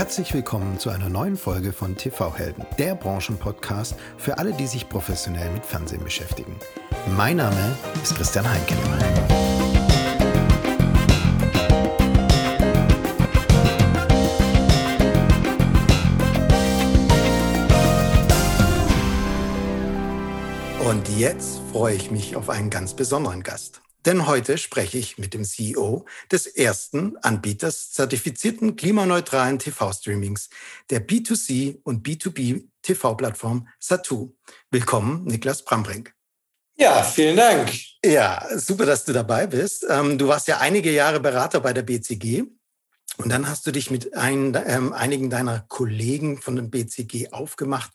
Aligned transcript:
Herzlich 0.00 0.32
willkommen 0.32 0.78
zu 0.78 0.88
einer 0.88 1.10
neuen 1.10 1.36
Folge 1.36 1.74
von 1.74 1.94
TV 1.94 2.34
Helden, 2.34 2.64
der 2.78 2.94
Branchenpodcast 2.94 3.96
für 4.16 4.38
alle, 4.38 4.54
die 4.54 4.66
sich 4.66 4.88
professionell 4.88 5.50
mit 5.50 5.66
Fernsehen 5.66 6.02
beschäftigen. 6.02 6.56
Mein 7.18 7.36
Name 7.36 7.76
ist 8.02 8.16
Christian 8.16 8.46
Heinke. 8.48 8.74
Und 20.88 21.06
jetzt 21.18 21.60
freue 21.72 21.96
ich 21.96 22.10
mich 22.10 22.36
auf 22.36 22.48
einen 22.48 22.70
ganz 22.70 22.94
besonderen 22.94 23.42
Gast. 23.42 23.82
Denn 24.06 24.26
heute 24.26 24.56
spreche 24.56 24.96
ich 24.96 25.18
mit 25.18 25.34
dem 25.34 25.44
CEO 25.44 26.06
des 26.32 26.46
ersten 26.46 27.18
Anbieters 27.18 27.90
zertifizierten 27.92 28.74
klimaneutralen 28.74 29.58
TV-Streamings, 29.58 30.48
der 30.88 31.06
B2C 31.06 31.80
und 31.82 32.06
B2B 32.06 32.64
TV-Plattform 32.80 33.68
Satu. 33.78 34.34
Willkommen, 34.70 35.24
Niklas 35.24 35.64
Brambrink. 35.64 36.14
Ja, 36.78 37.02
vielen 37.02 37.36
Dank. 37.36 37.72
Ja, 38.02 38.42
super, 38.56 38.86
dass 38.86 39.04
du 39.04 39.12
dabei 39.12 39.46
bist. 39.46 39.84
Ähm, 39.86 40.16
du 40.16 40.28
warst 40.28 40.48
ja 40.48 40.60
einige 40.60 40.90
Jahre 40.90 41.20
Berater 41.20 41.60
bei 41.60 41.74
der 41.74 41.82
BCG. 41.82 42.44
Und 43.18 43.28
dann 43.28 43.48
hast 43.48 43.66
du 43.66 43.70
dich 43.70 43.90
mit 43.90 44.14
ein, 44.14 44.58
ähm, 44.66 44.94
einigen 44.94 45.28
deiner 45.28 45.60
Kollegen 45.68 46.40
von 46.40 46.56
dem 46.56 46.70
BCG 46.70 47.32
aufgemacht 47.32 47.92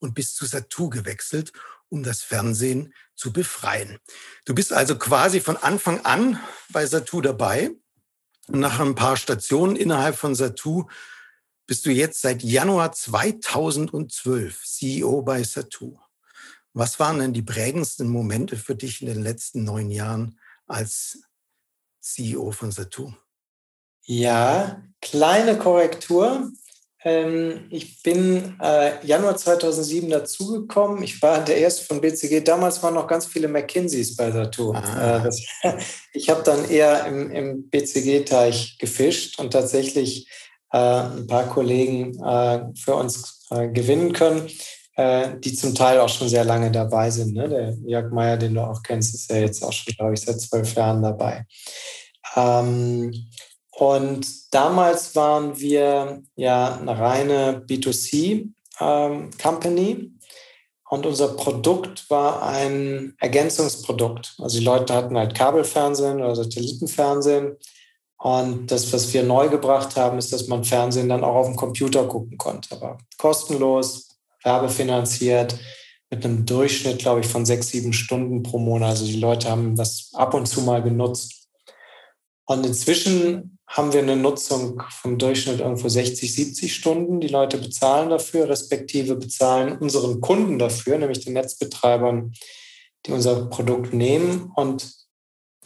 und 0.00 0.14
bist 0.14 0.34
zu 0.34 0.46
Satu 0.46 0.90
gewechselt 0.90 1.52
um 1.94 2.02
das 2.02 2.22
Fernsehen 2.22 2.92
zu 3.14 3.32
befreien. 3.32 3.98
Du 4.44 4.54
bist 4.54 4.72
also 4.72 4.98
quasi 4.98 5.40
von 5.40 5.56
Anfang 5.56 6.04
an 6.04 6.40
bei 6.70 6.86
Satu 6.86 7.20
dabei. 7.20 7.70
Nach 8.48 8.80
ein 8.80 8.94
paar 8.94 9.16
Stationen 9.16 9.76
innerhalb 9.76 10.16
von 10.16 10.34
Satu 10.34 10.86
bist 11.66 11.86
du 11.86 11.90
jetzt 11.90 12.20
seit 12.20 12.42
Januar 12.42 12.92
2012 12.92 14.64
CEO 14.64 15.22
bei 15.22 15.42
Satu. 15.42 15.98
Was 16.74 16.98
waren 16.98 17.20
denn 17.20 17.32
die 17.32 17.42
prägendsten 17.42 18.08
Momente 18.08 18.56
für 18.56 18.74
dich 18.74 19.00
in 19.00 19.08
den 19.08 19.22
letzten 19.22 19.64
neun 19.64 19.90
Jahren 19.90 20.38
als 20.66 21.22
CEO 22.00 22.50
von 22.50 22.72
Satu? 22.72 23.14
Ja, 24.02 24.82
kleine 25.00 25.56
Korrektur. 25.56 26.52
Ähm, 27.04 27.66
ich 27.68 28.02
bin 28.02 28.56
äh, 28.62 28.92
Januar 29.06 29.36
2007 29.36 30.08
dazugekommen. 30.08 31.02
Ich 31.02 31.20
war 31.20 31.44
der 31.44 31.58
erste 31.58 31.84
von 31.84 32.00
BCG. 32.00 32.40
Damals 32.40 32.82
waren 32.82 32.94
noch 32.94 33.06
ganz 33.06 33.26
viele 33.26 33.46
McKinseys 33.46 34.16
bei 34.16 34.30
Saturn. 34.30 34.76
Ah. 34.76 35.26
Äh, 35.26 35.78
ich 36.14 36.30
habe 36.30 36.42
dann 36.42 36.68
eher 36.68 37.04
im, 37.06 37.30
im 37.30 37.68
BCG-Teich 37.68 38.78
gefischt 38.78 39.38
und 39.38 39.52
tatsächlich 39.52 40.26
äh, 40.72 40.78
ein 40.78 41.26
paar 41.26 41.46
Kollegen 41.48 42.18
äh, 42.24 42.64
für 42.74 42.94
uns 42.94 43.46
äh, 43.50 43.68
gewinnen 43.68 44.14
können, 44.14 44.48
äh, 44.96 45.38
die 45.40 45.54
zum 45.54 45.74
Teil 45.74 46.00
auch 46.00 46.08
schon 46.08 46.30
sehr 46.30 46.44
lange 46.44 46.70
dabei 46.70 47.10
sind. 47.10 47.34
Ne? 47.34 47.50
Der 47.50 47.76
Jörg 47.84 48.12
Meyer, 48.12 48.38
den 48.38 48.54
du 48.54 48.62
auch 48.62 48.82
kennst, 48.82 49.14
ist 49.14 49.30
ja 49.30 49.36
jetzt 49.36 49.62
auch 49.62 49.72
schon, 49.72 49.92
glaube 49.94 50.14
ich, 50.14 50.22
seit 50.22 50.40
zwölf 50.40 50.74
Jahren 50.74 51.02
dabei. 51.02 51.44
Ähm, 52.34 53.12
und 53.76 54.54
damals 54.54 55.16
waren 55.16 55.58
wir 55.58 56.22
ja 56.36 56.76
eine 56.76 56.96
reine 56.98 57.64
B2C-Company. 57.68 59.90
Ähm, 59.90 60.20
und 60.90 61.06
unser 61.06 61.28
Produkt 61.28 62.08
war 62.08 62.42
ein 62.44 63.14
Ergänzungsprodukt. 63.18 64.36
Also 64.38 64.58
die 64.58 64.64
Leute 64.64 64.94
hatten 64.94 65.18
halt 65.18 65.34
Kabelfernsehen 65.34 66.18
oder 66.18 66.36
Satellitenfernsehen. 66.36 67.56
Und 68.18 68.70
das, 68.70 68.92
was 68.92 69.12
wir 69.12 69.24
neu 69.24 69.48
gebracht 69.48 69.96
haben, 69.96 70.18
ist, 70.18 70.32
dass 70.32 70.46
man 70.46 70.62
Fernsehen 70.62 71.08
dann 71.08 71.24
auch 71.24 71.34
auf 71.34 71.46
dem 71.46 71.56
Computer 71.56 72.06
gucken 72.06 72.38
konnte. 72.38 72.76
Aber 72.76 72.98
kostenlos, 73.18 74.10
werbefinanziert, 74.44 75.58
mit 76.10 76.24
einem 76.24 76.46
Durchschnitt, 76.46 77.00
glaube 77.00 77.18
ich, 77.20 77.26
von 77.26 77.44
sechs, 77.44 77.68
sieben 77.68 77.92
Stunden 77.92 78.44
pro 78.44 78.58
Monat. 78.58 78.90
Also 78.90 79.06
die 79.06 79.18
Leute 79.18 79.50
haben 79.50 79.74
das 79.74 80.10
ab 80.12 80.34
und 80.34 80.46
zu 80.46 80.62
mal 80.62 80.80
genutzt. 80.80 81.48
Und 82.46 82.64
inzwischen 82.64 83.53
haben 83.66 83.92
wir 83.92 84.00
eine 84.00 84.16
Nutzung 84.16 84.82
vom 84.90 85.18
Durchschnitt 85.18 85.60
irgendwo 85.60 85.88
60, 85.88 86.34
70 86.34 86.74
Stunden. 86.74 87.20
Die 87.20 87.28
Leute 87.28 87.58
bezahlen 87.58 88.10
dafür, 88.10 88.48
respektive 88.48 89.16
bezahlen 89.16 89.78
unseren 89.78 90.20
Kunden 90.20 90.58
dafür, 90.58 90.98
nämlich 90.98 91.24
den 91.24 91.32
Netzbetreibern, 91.32 92.32
die 93.06 93.12
unser 93.12 93.46
Produkt 93.46 93.92
nehmen. 93.92 94.52
Und 94.54 94.92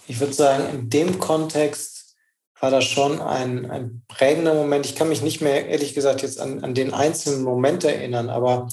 ich 0.07 0.21
würde 0.21 0.33
sagen, 0.33 0.65
in 0.73 0.91
dem 0.91 1.19
Kontext 1.19 2.17
war 2.61 2.71
das 2.71 2.85
schon 2.85 3.21
ein, 3.21 3.71
ein 3.71 4.03
prägender 4.09 4.55
Moment. 4.55 4.87
Ich 4.87 4.97
kann 4.97 5.09
mich 5.09 5.23
nicht 5.23 5.41
mehr, 5.41 5.67
ehrlich 5.67 5.95
gesagt, 5.95 6.23
jetzt 6.23 6.41
an, 6.41 6.65
an 6.65 6.75
den 6.75 6.95
einzelnen 6.95 7.43
Moment 7.43 7.85
erinnern, 7.85 8.31
aber 8.31 8.69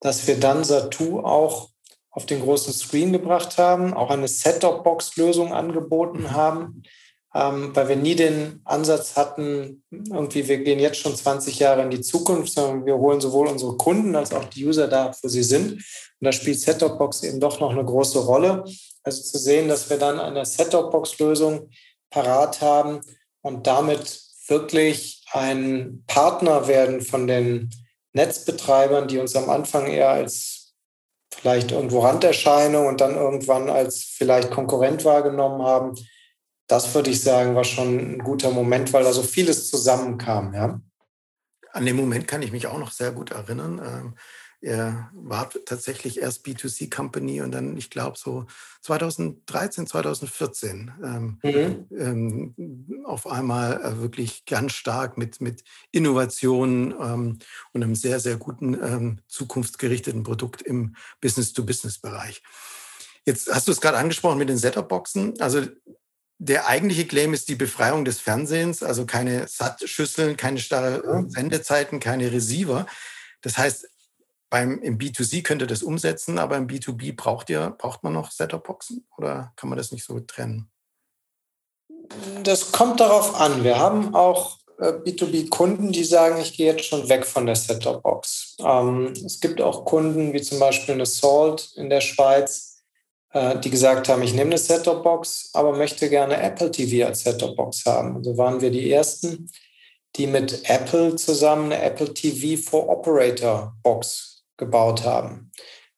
dass 0.00 0.26
wir 0.26 0.38
dann 0.38 0.64
Satu 0.64 1.20
auch 1.20 1.70
auf 2.10 2.26
den 2.26 2.42
großen 2.42 2.72
Screen 2.72 3.12
gebracht 3.12 3.58
haben, 3.58 3.94
auch 3.94 4.10
eine 4.10 4.28
Set-Top-Box-Lösung 4.28 5.52
angeboten 5.52 6.32
haben 6.32 6.82
ähm, 7.34 7.74
weil 7.74 7.88
wir 7.88 7.96
nie 7.96 8.14
den 8.14 8.60
Ansatz 8.64 9.16
hatten, 9.16 9.82
irgendwie, 9.90 10.46
wir 10.46 10.58
gehen 10.58 10.78
jetzt 10.78 10.98
schon 10.98 11.16
20 11.16 11.58
Jahre 11.58 11.82
in 11.82 11.90
die 11.90 12.00
Zukunft, 12.00 12.52
sondern 12.52 12.86
wir 12.86 12.96
holen 12.96 13.20
sowohl 13.20 13.48
unsere 13.48 13.76
Kunden 13.76 14.14
als 14.14 14.32
auch 14.32 14.44
die 14.44 14.64
User 14.64 14.86
da, 14.86 15.12
wo 15.20 15.28
sie 15.28 15.42
sind. 15.42 15.72
Und 15.72 15.82
da 16.20 16.30
spielt 16.30 16.60
Set-Top-Box 16.60 17.24
eben 17.24 17.40
doch 17.40 17.58
noch 17.58 17.72
eine 17.72 17.84
große 17.84 18.20
Rolle. 18.20 18.64
Also 19.02 19.22
zu 19.22 19.38
sehen, 19.38 19.68
dass 19.68 19.90
wir 19.90 19.98
dann 19.98 20.20
eine 20.20 20.46
Set-Top-Box-Lösung 20.46 21.70
parat 22.10 22.60
haben 22.60 23.00
und 23.42 23.66
damit 23.66 24.20
wirklich 24.46 25.24
ein 25.32 26.04
Partner 26.06 26.68
werden 26.68 27.00
von 27.00 27.26
den 27.26 27.70
Netzbetreibern, 28.12 29.08
die 29.08 29.18
uns 29.18 29.34
am 29.34 29.50
Anfang 29.50 29.88
eher 29.88 30.10
als 30.10 30.74
vielleicht 31.34 31.72
irgendwo 31.72 32.00
Randerscheinung 32.00 32.86
und 32.86 33.00
dann 33.00 33.16
irgendwann 33.16 33.68
als 33.68 34.04
vielleicht 34.04 34.52
Konkurrent 34.52 35.04
wahrgenommen 35.04 35.62
haben, 35.62 35.94
das 36.66 36.94
würde 36.94 37.10
ich 37.10 37.22
sagen, 37.22 37.54
war 37.54 37.64
schon 37.64 37.98
ein 37.98 38.18
guter 38.18 38.50
Moment, 38.50 38.92
weil 38.92 39.04
da 39.04 39.12
so 39.12 39.22
vieles 39.22 39.70
zusammenkam. 39.70 40.54
Ja. 40.54 40.80
An 41.72 41.86
den 41.86 41.96
Moment 41.96 42.28
kann 42.28 42.42
ich 42.42 42.52
mich 42.52 42.66
auch 42.66 42.78
noch 42.78 42.92
sehr 42.92 43.12
gut 43.12 43.32
erinnern. 43.32 43.80
Ähm, 43.84 44.14
er 44.64 45.10
war 45.12 45.50
tatsächlich 45.66 46.22
erst 46.22 46.46
B2C-Company 46.46 47.42
und 47.42 47.52
dann, 47.52 47.76
ich 47.76 47.90
glaube, 47.90 48.16
so 48.16 48.46
2013, 48.80 49.86
2014 49.86 50.90
ähm, 51.04 51.38
mhm. 51.42 51.86
ähm, 51.90 53.04
auf 53.04 53.26
einmal 53.26 53.82
äh, 53.82 54.00
wirklich 54.00 54.46
ganz 54.46 54.72
stark 54.72 55.18
mit, 55.18 55.42
mit 55.42 55.64
Innovationen 55.92 56.92
ähm, 56.92 57.38
und 57.72 57.82
einem 57.82 57.94
sehr, 57.94 58.20
sehr 58.20 58.38
guten 58.38 58.72
ähm, 58.74 59.20
zukunftsgerichteten 59.28 60.22
Produkt 60.22 60.62
im 60.62 60.96
Business-to-Business-Bereich. 61.20 62.42
Jetzt 63.26 63.52
hast 63.52 63.68
du 63.68 63.72
es 63.72 63.82
gerade 63.82 63.98
angesprochen 63.98 64.38
mit 64.38 64.48
den 64.48 64.58
Setup-Boxen. 64.58 65.38
Also 65.40 65.60
der 66.38 66.66
eigentliche 66.66 67.06
Claim 67.06 67.32
ist 67.32 67.48
die 67.48 67.54
Befreiung 67.54 68.04
des 68.04 68.20
Fernsehens, 68.20 68.82
also 68.82 69.06
keine 69.06 69.46
SAT-Schüsseln, 69.46 70.36
keine 70.36 70.58
starren 70.58 71.30
Sendezeiten, 71.30 72.00
keine 72.00 72.32
Receiver. 72.32 72.86
Das 73.42 73.56
heißt, 73.56 73.88
beim, 74.50 74.80
im 74.82 74.98
B2C 74.98 75.42
könnte 75.42 75.66
das 75.66 75.82
umsetzen, 75.82 76.38
aber 76.38 76.56
im 76.56 76.66
B2B 76.66 77.16
braucht, 77.16 77.50
ihr, 77.50 77.70
braucht 77.70 78.02
man 78.02 78.12
noch 78.12 78.30
Setup-Boxen 78.30 79.06
oder 79.16 79.52
kann 79.56 79.68
man 79.68 79.78
das 79.78 79.90
nicht 79.90 80.04
so 80.04 80.20
trennen? 80.20 80.70
Das 82.42 82.70
kommt 82.70 83.00
darauf 83.00 83.40
an. 83.40 83.64
Wir 83.64 83.78
haben 83.78 84.14
auch 84.14 84.58
äh, 84.78 84.92
B2B-Kunden, 84.92 85.92
die 85.92 86.04
sagen, 86.04 86.40
ich 86.40 86.56
gehe 86.56 86.72
jetzt 86.72 86.84
schon 86.84 87.08
weg 87.08 87.26
von 87.26 87.46
der 87.46 87.56
Setup-Box. 87.56 88.56
Ähm, 88.60 89.12
es 89.24 89.40
gibt 89.40 89.60
auch 89.60 89.84
Kunden, 89.84 90.32
wie 90.32 90.42
zum 90.42 90.58
Beispiel 90.58 90.94
eine 90.94 91.06
Salt 91.06 91.72
in 91.76 91.90
der 91.90 92.00
Schweiz, 92.00 92.73
die 93.34 93.70
gesagt 93.70 94.08
haben, 94.08 94.22
ich 94.22 94.32
nehme 94.32 94.50
eine 94.50 94.58
Set-Top-Box, 94.58 95.50
aber 95.54 95.76
möchte 95.76 96.08
gerne 96.08 96.40
Apple 96.40 96.70
TV 96.70 97.04
als 97.04 97.24
Set-Top-Box 97.24 97.84
haben. 97.84 98.16
Also 98.16 98.38
waren 98.38 98.60
wir 98.60 98.70
die 98.70 98.92
Ersten, 98.92 99.50
die 100.16 100.26
mit 100.26 100.68
Apple 100.70 101.16
zusammen 101.16 101.72
eine 101.72 101.82
Apple 101.82 102.14
TV 102.14 102.62
for 102.62 102.88
Operator 102.88 103.74
Box 103.82 104.44
gebaut 104.56 105.04
haben 105.04 105.50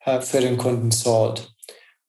äh, 0.05 0.21
für 0.21 0.41
den 0.41 0.57
Kunden 0.57 0.91
Salt. 0.91 1.53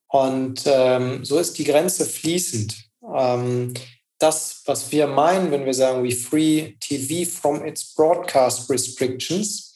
Und 0.08 0.64
ähm, 0.66 1.26
so 1.26 1.38
ist 1.38 1.58
die 1.58 1.66
Grenze 1.66 2.06
fließend. 2.06 2.76
Ähm, 3.14 3.74
das, 4.20 4.64
was 4.66 4.92
wir 4.92 5.08
meinen, 5.08 5.52
wenn 5.52 5.66
wir 5.66 5.74
sagen, 5.74 6.04
we 6.04 6.16
free 6.16 6.74
TV 6.80 7.30
from 7.30 7.66
its 7.66 7.94
broadcast 7.94 8.70
restrictions, 8.70 9.76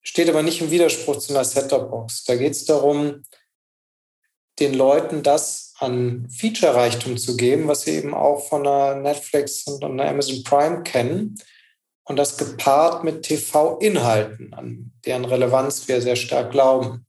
steht 0.00 0.28
aber 0.28 0.42
nicht 0.42 0.60
im 0.60 0.70
Widerspruch 0.70 1.18
zu 1.18 1.34
einer 1.34 1.44
Set-Top-Box. 1.44 2.24
Da 2.24 2.36
geht 2.36 2.52
es 2.52 2.64
darum, 2.64 3.24
den 4.58 4.74
Leuten 4.74 5.22
das 5.22 5.74
an 5.78 6.28
Feature-Reichtum 6.30 7.16
zu 7.16 7.36
geben, 7.36 7.68
was 7.68 7.82
sie 7.82 7.92
eben 7.92 8.14
auch 8.14 8.48
von 8.48 8.66
einer 8.66 8.94
Netflix 8.94 9.64
und 9.64 9.82
einer 9.82 10.08
Amazon 10.08 10.44
Prime 10.44 10.82
kennen. 10.82 11.36
Und 12.04 12.16
das 12.16 12.36
gepaart 12.36 13.04
mit 13.04 13.22
TV-Inhalten, 13.22 14.54
an 14.54 14.92
deren 15.06 15.24
Relevanz 15.24 15.86
wir 15.88 16.02
sehr 16.02 16.16
stark 16.16 16.50
glauben. 16.50 17.06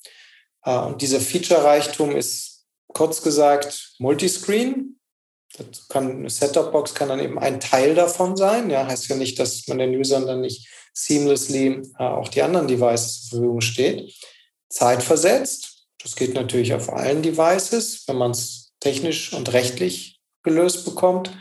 Äh, 0.63 0.77
und 0.77 1.01
dieser 1.01 1.19
Feature-Reichtum 1.19 2.15
ist 2.15 2.65
kurz 2.87 3.21
gesagt 3.21 3.95
Multiscreen. 3.99 4.99
Das 5.57 5.87
kann, 5.87 6.17
eine 6.17 6.29
Setup-Box 6.29 6.95
kann 6.95 7.09
dann 7.09 7.19
eben 7.19 7.37
ein 7.37 7.59
Teil 7.59 7.95
davon 7.95 8.37
sein. 8.37 8.69
Ja, 8.69 8.87
heißt 8.87 9.07
ja 9.07 9.15
nicht, 9.15 9.39
dass 9.39 9.67
man 9.67 9.79
den 9.79 9.95
Usern 9.95 10.25
dann 10.25 10.41
nicht 10.41 10.67
seamlessly 10.93 11.81
äh, 11.99 12.03
auch 12.03 12.29
die 12.29 12.41
anderen 12.41 12.67
Devices 12.67 13.23
zur 13.23 13.39
Verfügung 13.39 13.61
steht. 13.61 14.13
Zeitversetzt. 14.69 15.72
Das 16.03 16.15
geht 16.15 16.33
natürlich 16.33 16.73
auf 16.73 16.91
allen 16.91 17.21
Devices, 17.21 18.03
wenn 18.07 18.17
man 18.17 18.31
es 18.31 18.73
technisch 18.79 19.33
und 19.33 19.53
rechtlich 19.53 20.19
gelöst 20.43 20.85
bekommt. 20.85 21.31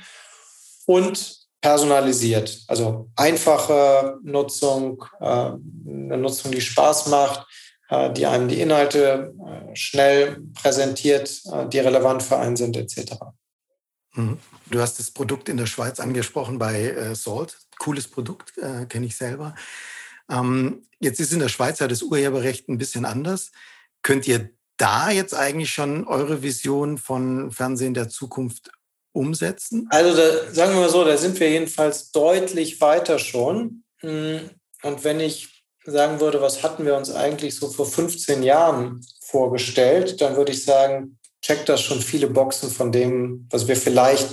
Und 0.87 1.43
personalisiert. 1.63 2.65
Also 2.67 3.09
einfache 3.17 4.19
Nutzung, 4.23 5.05
äh, 5.21 5.25
eine 5.25 6.19
Nutzung, 6.19 6.51
die 6.51 6.61
Spaß 6.61 7.07
macht, 7.07 7.47
äh, 7.89 8.13
die 8.13 8.27
einem 8.27 8.49
die 8.49 8.61
Inhalte 8.61 9.33
äh, 9.39 9.75
schnell 9.75 10.43
präsentiert, 10.55 11.41
die 11.73 11.79
relevant 11.79 12.23
für 12.23 12.37
einen 12.37 12.57
sind, 12.57 12.77
etc. 12.77 13.15
Mhm. 14.15 14.39
Du 14.67 14.81
hast 14.81 14.99
das 14.99 15.13
Produkt 15.13 15.49
in 15.49 15.57
der 15.57 15.67
Schweiz 15.67 16.01
angesprochen 16.01 16.59
bei 16.59 17.15
Salt. 17.15 17.59
Cooles 17.79 18.09
Produkt, 18.09 18.55
kenne 18.89 19.07
ich 19.07 19.17
selber. 19.17 19.55
Ähm, 20.31 20.87
jetzt 21.01 21.21
ist 21.21 21.33
in 21.33 21.41
der 21.41 21.49
Schweiz 21.49 21.79
ja 21.79 21.89
das 21.89 22.03
Urheberrecht 22.03 22.69
ein 22.69 22.79
bisschen 22.79 23.05
anders. 23.05 23.51
Könnt 24.03 24.27
ihr 24.27 24.51
da 24.77 25.11
jetzt 25.11 25.35
eigentlich 25.35 25.73
schon 25.73 26.07
eure 26.07 26.43
Vision 26.43 26.99
von 26.99 27.51
Fernsehen 27.53 27.95
der 27.95 28.09
Zukunft 28.09 28.71
umsetzen? 29.13 29.87
Also 29.91 30.17
da, 30.17 30.53
sagen 30.53 30.75
wir 30.75 30.81
mal 30.81 30.91
so, 30.91 31.05
da 31.05 31.17
sind 31.17 31.39
wir 31.39 31.51
jedenfalls 31.51 32.11
deutlich 32.11 32.81
weiter 32.81 33.19
schon. 33.19 33.85
Hm, 34.01 34.51
und 34.83 35.05
wenn 35.05 35.21
ich 35.21 35.65
sagen 35.85 36.21
würde, 36.21 36.41
was 36.41 36.63
hatten 36.63 36.85
wir 36.85 36.97
uns 36.97 37.11
eigentlich 37.11 37.57
so 37.57 37.69
vor 37.69 37.87
15 37.87 38.43
Jahren 38.43 39.05
vorgestellt, 39.21 40.21
dann 40.21 40.37
würde 40.37 40.53
ich 40.53 40.65
sagen, 40.65 41.19
checkt 41.41 41.69
das 41.69 41.81
schon 41.83 42.01
viele 42.01 42.29
Boxen 42.29 42.71
von 42.71 42.93
dem, 42.93 43.47
was 43.51 43.67
wir 43.67 43.77
vielleicht 43.77 44.29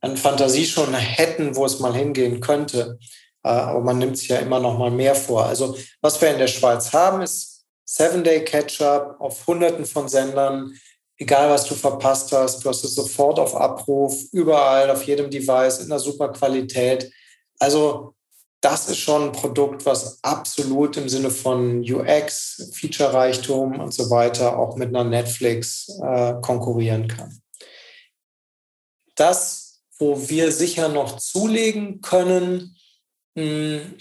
an 0.00 0.16
Fantasie 0.16 0.66
schon 0.66 0.94
hätten, 0.94 1.56
wo 1.56 1.64
es 1.64 1.80
mal 1.80 1.94
hingehen 1.94 2.40
könnte. 2.40 2.98
Äh, 3.42 3.48
aber 3.48 3.80
man 3.80 3.98
nimmt 3.98 4.18
sich 4.18 4.28
ja 4.28 4.38
immer 4.38 4.60
noch 4.60 4.78
mal 4.78 4.90
mehr 4.90 5.14
vor. 5.14 5.46
Also 5.46 5.76
was 6.00 6.20
wir 6.20 6.30
in 6.30 6.38
der 6.38 6.48
Schweiz 6.48 6.92
haben, 6.92 7.22
ist 7.22 7.55
Seven-Day-Catch-up 7.86 9.20
auf 9.20 9.46
Hunderten 9.46 9.86
von 9.86 10.08
Sendern. 10.08 10.78
Egal, 11.16 11.48
was 11.48 11.64
du 11.64 11.74
verpasst 11.74 12.32
hast, 12.32 12.64
du 12.64 12.68
hast 12.68 12.84
es 12.84 12.94
sofort 12.94 13.38
auf 13.38 13.54
Abruf, 13.56 14.14
überall, 14.32 14.90
auf 14.90 15.04
jedem 15.04 15.30
Device, 15.30 15.78
in 15.78 15.86
einer 15.86 16.00
super 16.00 16.28
Qualität. 16.30 17.10
Also 17.58 18.14
das 18.60 18.88
ist 18.88 18.98
schon 18.98 19.24
ein 19.24 19.32
Produkt, 19.32 19.86
was 19.86 20.18
absolut 20.22 20.96
im 20.96 21.08
Sinne 21.08 21.30
von 21.30 21.80
UX, 21.80 22.70
Feature-Reichtum 22.74 23.78
und 23.80 23.94
so 23.94 24.10
weiter 24.10 24.58
auch 24.58 24.76
mit 24.76 24.88
einer 24.88 25.04
Netflix 25.04 25.88
äh, 26.02 26.34
konkurrieren 26.42 27.06
kann. 27.06 27.40
Das, 29.14 29.82
wo 29.98 30.28
wir 30.28 30.52
sicher 30.52 30.88
noch 30.88 31.18
zulegen 31.18 32.00
können, 32.00 32.76
mh, 33.34 33.42
hm, 33.42 33.98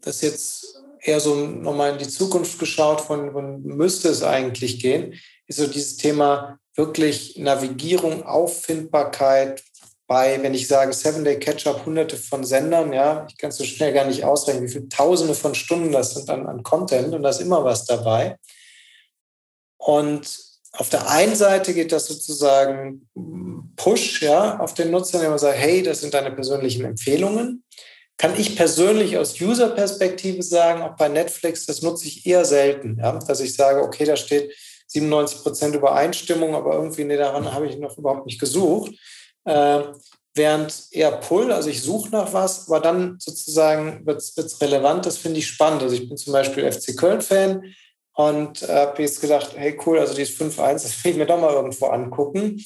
das 0.00 0.20
jetzt 0.20 0.81
eher 1.02 1.20
so 1.20 1.34
nochmal 1.34 1.92
in 1.92 1.98
die 1.98 2.08
Zukunft 2.08 2.58
geschaut, 2.58 3.00
von, 3.00 3.32
von 3.32 3.62
müsste 3.62 4.08
es 4.08 4.22
eigentlich 4.22 4.80
gehen, 4.80 5.14
ist 5.46 5.58
so 5.58 5.66
dieses 5.66 5.96
Thema 5.96 6.58
wirklich 6.74 7.36
Navigierung, 7.36 8.24
Auffindbarkeit, 8.24 9.62
bei, 10.06 10.42
wenn 10.42 10.54
ich 10.54 10.68
sage 10.68 10.92
Seven-Day 10.92 11.38
Catch-up, 11.38 11.86
hunderte 11.86 12.16
von 12.16 12.44
Sendern, 12.44 12.92
ja, 12.92 13.26
ich 13.28 13.36
kann 13.38 13.50
es 13.50 13.56
so 13.56 13.64
schnell 13.64 13.92
gar 13.92 14.04
nicht 14.04 14.24
ausrechnen, 14.24 14.64
wie 14.64 14.72
viele 14.72 14.88
Tausende 14.88 15.34
von 15.34 15.54
Stunden 15.54 15.92
das 15.92 16.14
sind 16.14 16.28
an, 16.28 16.46
an 16.46 16.62
Content 16.62 17.14
und 17.14 17.22
da 17.22 17.30
ist 17.30 17.40
immer 17.40 17.64
was 17.64 17.86
dabei. 17.86 18.36
Und 19.78 20.28
auf 20.72 20.88
der 20.90 21.08
einen 21.08 21.34
Seite 21.34 21.74
geht 21.74 21.92
das 21.92 22.06
sozusagen 22.06 23.08
Push, 23.76 24.22
ja, 24.22 24.58
auf 24.58 24.74
den 24.74 24.90
Nutzer, 24.90 25.18
der 25.18 25.30
man 25.30 25.38
sagt, 25.38 25.58
hey, 25.58 25.82
das 25.82 26.00
sind 26.00 26.14
deine 26.14 26.30
persönlichen 26.30 26.84
Empfehlungen. 26.84 27.64
Kann 28.22 28.38
ich 28.38 28.54
persönlich 28.54 29.18
aus 29.18 29.40
User-Perspektive 29.40 30.44
sagen, 30.44 30.82
auch 30.82 30.94
bei 30.94 31.08
Netflix, 31.08 31.66
das 31.66 31.82
nutze 31.82 32.06
ich 32.06 32.24
eher 32.24 32.44
selten, 32.44 32.96
ja, 33.00 33.18
dass 33.18 33.40
ich 33.40 33.52
sage, 33.52 33.82
okay, 33.82 34.04
da 34.04 34.14
steht 34.14 34.54
97 34.86 35.42
Prozent 35.42 35.74
Übereinstimmung, 35.74 36.54
aber 36.54 36.76
irgendwie, 36.76 37.02
nee, 37.02 37.16
daran 37.16 37.52
habe 37.52 37.66
ich 37.66 37.78
noch 37.78 37.98
überhaupt 37.98 38.26
nicht 38.26 38.38
gesucht. 38.38 38.92
Äh, 39.44 39.80
während 40.36 40.84
eher 40.92 41.10
Pull, 41.10 41.50
also 41.50 41.68
ich 41.68 41.82
suche 41.82 42.10
nach 42.10 42.32
was, 42.32 42.68
aber 42.68 42.78
dann 42.78 43.16
sozusagen 43.18 44.06
wird 44.06 44.18
es 44.18 44.60
relevant, 44.60 45.04
das 45.04 45.18
finde 45.18 45.40
ich 45.40 45.48
spannend. 45.48 45.82
Also 45.82 45.96
ich 45.96 46.08
bin 46.08 46.16
zum 46.16 46.32
Beispiel 46.32 46.70
FC 46.70 46.96
Köln-Fan 46.96 47.74
und 48.14 48.62
äh, 48.62 48.72
habe 48.72 49.02
jetzt 49.02 49.20
gedacht, 49.20 49.54
hey 49.56 49.76
cool, 49.84 49.98
also 49.98 50.14
dieses 50.14 50.38
5-1, 50.38 50.74
das 50.74 51.04
will 51.04 51.10
ich 51.10 51.18
mir 51.18 51.26
doch 51.26 51.40
mal 51.40 51.54
irgendwo 51.54 51.86
angucken. 51.86 52.64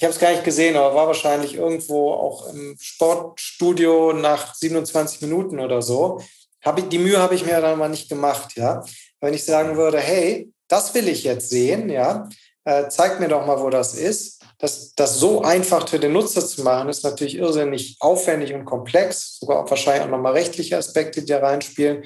Ich 0.00 0.04
habe 0.04 0.14
es 0.14 0.18
gar 0.18 0.30
nicht 0.30 0.44
gesehen, 0.44 0.76
aber 0.76 0.94
war 0.94 1.06
wahrscheinlich 1.08 1.56
irgendwo 1.56 2.12
auch 2.12 2.48
im 2.48 2.74
Sportstudio 2.80 4.14
nach 4.14 4.54
27 4.54 5.20
Minuten 5.20 5.60
oder 5.60 5.82
so. 5.82 6.22
Hab 6.64 6.78
ich, 6.78 6.88
die 6.88 6.98
Mühe 6.98 7.18
habe 7.18 7.34
ich 7.34 7.44
mir 7.44 7.60
dann 7.60 7.78
mal 7.78 7.90
nicht 7.90 8.08
gemacht, 8.08 8.56
ja. 8.56 8.82
Wenn 9.20 9.34
ich 9.34 9.44
sagen 9.44 9.76
würde, 9.76 10.00
hey, 10.00 10.50
das 10.68 10.94
will 10.94 11.06
ich 11.06 11.24
jetzt 11.24 11.50
sehen, 11.50 11.90
ja, 11.90 12.28
äh, 12.64 12.88
zeig 12.88 13.20
mir 13.20 13.28
doch 13.28 13.44
mal, 13.46 13.60
wo 13.60 13.68
das 13.68 13.94
ist 13.94 14.40
das, 14.60 14.94
das 14.94 15.18
so 15.18 15.42
einfach 15.42 15.88
für 15.88 15.98
den 15.98 16.12
Nutzer 16.12 16.46
zu 16.46 16.62
machen, 16.62 16.90
ist 16.90 17.02
natürlich 17.02 17.36
irrsinnig 17.36 17.96
aufwendig 17.98 18.52
und 18.52 18.66
komplex, 18.66 19.38
sogar 19.40 19.64
auch 19.64 19.70
wahrscheinlich 19.70 20.04
auch 20.04 20.10
nochmal 20.10 20.34
rechtliche 20.34 20.76
Aspekte, 20.76 21.22
die 21.22 21.28
da 21.28 21.38
reinspielen. 21.38 22.04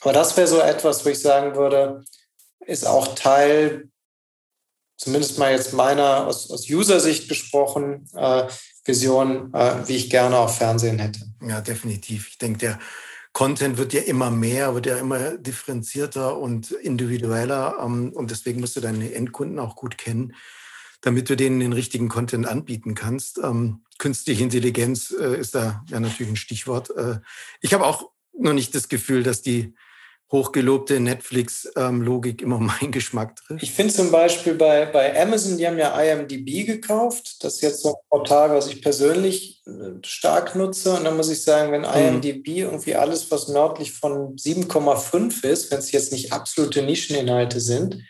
Aber 0.00 0.14
das 0.14 0.36
wäre 0.36 0.48
so 0.48 0.58
etwas, 0.58 1.04
wo 1.04 1.10
ich 1.10 1.20
sagen 1.20 1.54
würde, 1.54 2.02
ist 2.66 2.86
auch 2.86 3.14
Teil, 3.14 3.90
zumindest 5.02 5.38
mal 5.38 5.52
jetzt 5.52 5.72
meiner 5.72 6.26
aus, 6.26 6.50
aus 6.50 6.68
User-Sicht 6.68 7.28
gesprochen, 7.28 8.08
äh, 8.14 8.44
Vision, 8.84 9.52
äh, 9.54 9.86
wie 9.86 9.96
ich 9.96 10.10
gerne 10.10 10.36
auch 10.38 10.50
Fernsehen 10.50 10.98
hätte. 10.98 11.20
Ja, 11.46 11.60
definitiv. 11.60 12.28
Ich 12.28 12.38
denke, 12.38 12.58
der 12.58 12.78
Content 13.32 13.78
wird 13.78 13.92
ja 13.92 14.02
immer 14.02 14.30
mehr, 14.30 14.74
wird 14.74 14.86
ja 14.86 14.96
immer 14.96 15.36
differenzierter 15.36 16.38
und 16.38 16.70
individueller. 16.70 17.76
Ähm, 17.82 18.12
und 18.14 18.30
deswegen 18.30 18.60
musst 18.60 18.76
du 18.76 18.80
deine 18.80 19.12
Endkunden 19.14 19.58
auch 19.58 19.76
gut 19.76 19.98
kennen 19.98 20.34
damit 21.02 21.28
du 21.28 21.36
denen 21.36 21.60
den 21.60 21.72
richtigen 21.72 22.08
Content 22.08 22.46
anbieten 22.46 22.94
kannst. 22.94 23.38
Ähm, 23.42 23.82
künstliche 23.98 24.42
Intelligenz 24.42 25.10
äh, 25.10 25.38
ist 25.38 25.54
da 25.54 25.84
ja 25.88 26.00
natürlich 26.00 26.32
ein 26.32 26.36
Stichwort. 26.36 26.90
Äh, 26.96 27.18
ich 27.60 27.74
habe 27.74 27.84
auch 27.84 28.10
noch 28.38 28.54
nicht 28.54 28.74
das 28.74 28.88
Gefühl, 28.88 29.22
dass 29.22 29.42
die 29.42 29.74
hochgelobte 30.32 30.98
Netflix-Logik 30.98 32.40
immer 32.40 32.58
meinen 32.58 32.90
Geschmack 32.90 33.36
trifft. 33.36 33.62
Ich 33.62 33.72
finde 33.72 33.92
zum 33.92 34.10
Beispiel 34.10 34.54
bei, 34.54 34.86
bei 34.86 35.20
Amazon, 35.20 35.58
die 35.58 35.66
haben 35.66 35.78
ja 35.78 36.00
IMDB 36.00 36.64
gekauft. 36.64 37.44
Das 37.44 37.56
ist 37.56 37.60
jetzt 37.60 37.82
so 37.82 37.90
ein 37.90 38.08
Portal, 38.08 38.50
was 38.50 38.68
ich 38.68 38.80
persönlich 38.80 39.62
äh, 39.66 40.04
stark 40.04 40.56
nutze. 40.56 40.94
Und 40.94 41.04
dann 41.04 41.16
muss 41.16 41.30
ich 41.30 41.42
sagen, 41.42 41.70
wenn 41.70 41.84
IMDB 41.84 42.48
mhm. 42.48 42.56
irgendwie 42.56 42.96
alles, 42.96 43.30
was 43.30 43.48
nördlich 43.48 43.92
von 43.92 44.36
7,5 44.36 45.44
ist, 45.44 45.70
wenn 45.70 45.78
es 45.78 45.92
jetzt 45.92 46.12
nicht 46.12 46.32
absolute 46.32 46.82
Nischeninhalte 46.82 47.60
sind, 47.60 48.02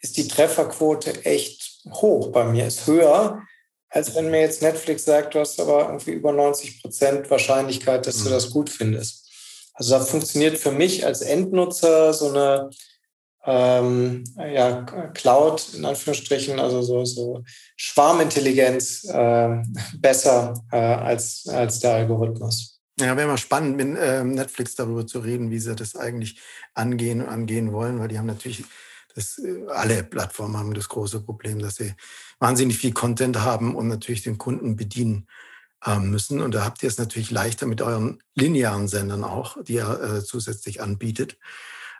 ist 0.00 0.16
die 0.16 0.26
Trefferquote 0.26 1.24
echt 1.24 1.82
hoch 1.92 2.28
bei 2.32 2.44
mir, 2.44 2.66
ist 2.66 2.86
höher, 2.86 3.42
als 3.90 4.14
wenn 4.14 4.30
mir 4.30 4.40
jetzt 4.40 4.62
Netflix 4.62 5.04
sagt, 5.04 5.34
du 5.34 5.40
hast 5.40 5.60
aber 5.60 5.86
irgendwie 5.86 6.12
über 6.12 6.32
90 6.32 6.82
Prozent 6.82 7.30
Wahrscheinlichkeit, 7.30 8.06
dass 8.06 8.22
du 8.22 8.28
mhm. 8.28 8.32
das 8.32 8.50
gut 8.50 8.70
findest. 8.70 9.27
Also 9.78 9.96
da 9.96 10.04
funktioniert 10.04 10.58
für 10.58 10.72
mich 10.72 11.06
als 11.06 11.22
Endnutzer 11.22 12.12
so 12.12 12.30
eine 12.30 12.70
ähm, 13.46 14.24
ja, 14.36 14.82
Cloud 15.14 15.74
in 15.74 15.84
Anführungsstrichen, 15.84 16.58
also 16.58 16.82
so, 16.82 17.04
so 17.04 17.44
Schwarmintelligenz 17.76 19.04
äh, 19.04 19.62
besser 19.98 20.54
äh, 20.72 20.76
als, 20.76 21.46
als 21.46 21.78
der 21.78 21.94
Algorithmus. 21.94 22.80
Ja, 23.00 23.16
wäre 23.16 23.28
mal 23.28 23.38
spannend, 23.38 23.76
mit 23.76 23.96
äh, 23.96 24.24
Netflix 24.24 24.74
darüber 24.74 25.06
zu 25.06 25.20
reden, 25.20 25.52
wie 25.52 25.60
sie 25.60 25.76
das 25.76 25.94
eigentlich 25.94 26.40
angehen 26.74 27.22
und 27.22 27.28
angehen 27.28 27.72
wollen, 27.72 28.00
weil 28.00 28.08
die 28.08 28.18
haben 28.18 28.26
natürlich 28.26 28.64
das, 29.14 29.38
äh, 29.38 29.64
alle 29.68 30.02
Plattformen 30.02 30.56
haben 30.56 30.74
das 30.74 30.88
große 30.88 31.20
Problem, 31.20 31.60
dass 31.60 31.76
sie 31.76 31.94
wahnsinnig 32.40 32.78
viel 32.78 32.92
Content 32.92 33.40
haben 33.40 33.76
und 33.76 33.86
natürlich 33.86 34.22
den 34.22 34.38
Kunden 34.38 34.74
bedienen 34.74 35.28
äh, 35.84 35.98
müssen. 35.98 36.40
Und 36.40 36.54
da 36.54 36.64
habt 36.64 36.82
ihr 36.82 36.88
es 36.88 36.98
natürlich 36.98 37.30
leichter 37.30 37.66
mit 37.66 37.82
euren 37.82 38.22
linearen 38.34 38.88
Sendern 38.88 39.24
auch, 39.24 39.62
die 39.62 39.74
ihr 39.74 40.00
äh, 40.00 40.24
zusätzlich 40.24 40.80
anbietet. 40.80 41.38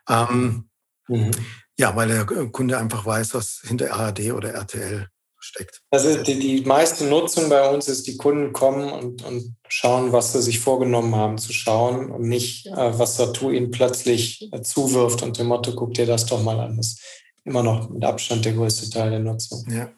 Ähm, 0.09 0.69
mhm. 1.09 1.31
Ja, 1.79 1.95
weil 1.95 2.09
der 2.09 2.25
Kunde 2.25 2.79
einfach 2.79 3.07
weiß, 3.07 3.35
was 3.35 3.61
hinter 3.65 3.93
ARD 3.95 4.33
oder 4.33 4.53
RTL 4.53 5.09
steckt. 5.39 5.83
Also 5.91 6.23
die, 6.23 6.39
die 6.39 6.63
meiste 6.63 7.05
Nutzung 7.05 7.49
bei 7.49 7.69
uns 7.69 7.89
ist, 7.89 8.07
die 8.07 8.17
Kunden 8.17 8.53
kommen 8.53 8.91
und, 8.91 9.25
und 9.25 9.55
schauen, 9.69 10.13
was 10.13 10.33
sie 10.33 10.43
sich 10.43 10.59
vorgenommen 10.59 11.15
haben 11.15 11.39
zu 11.39 11.53
schauen 11.53 12.11
und 12.11 12.23
nicht, 12.23 12.67
äh, 12.67 12.99
was 12.99 13.17
Satu 13.17 13.51
ihnen 13.51 13.71
plötzlich 13.71 14.53
äh, 14.53 14.63
zuwirft 14.63 15.23
und 15.23 15.39
dem 15.39 15.47
Motto, 15.47 15.75
guck 15.75 15.95
dir 15.95 16.07
das 16.07 16.27
doch 16.27 16.43
mal 16.43 16.59
an. 16.59 16.77
Das 16.77 16.89
ist 16.89 17.01
immer 17.45 17.63
noch 17.63 17.89
mit 17.89 18.05
Abstand 18.05 18.45
der 18.45 18.53
größte 18.53 18.91
Teil 18.91 19.11
der 19.11 19.21
Nutzung. 19.21 19.65
Ja. 19.71 19.91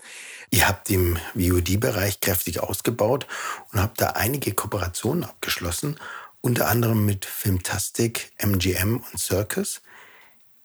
Ihr 0.51 0.67
habt 0.67 0.91
im 0.91 1.17
VOD-Bereich 1.35 2.21
kräftig 2.21 2.61
ausgebaut 2.61 3.27
und 3.73 3.81
habt 3.81 4.01
da 4.01 4.11
einige 4.11 4.53
Kooperationen 4.53 5.23
abgeschlossen, 5.23 5.99
unter 6.41 6.69
anderem 6.69 7.05
mit 7.07 7.25
Filmtastic, 7.25 8.33
MGM 8.39 8.97
und 8.97 9.19
Circus. 9.19 9.81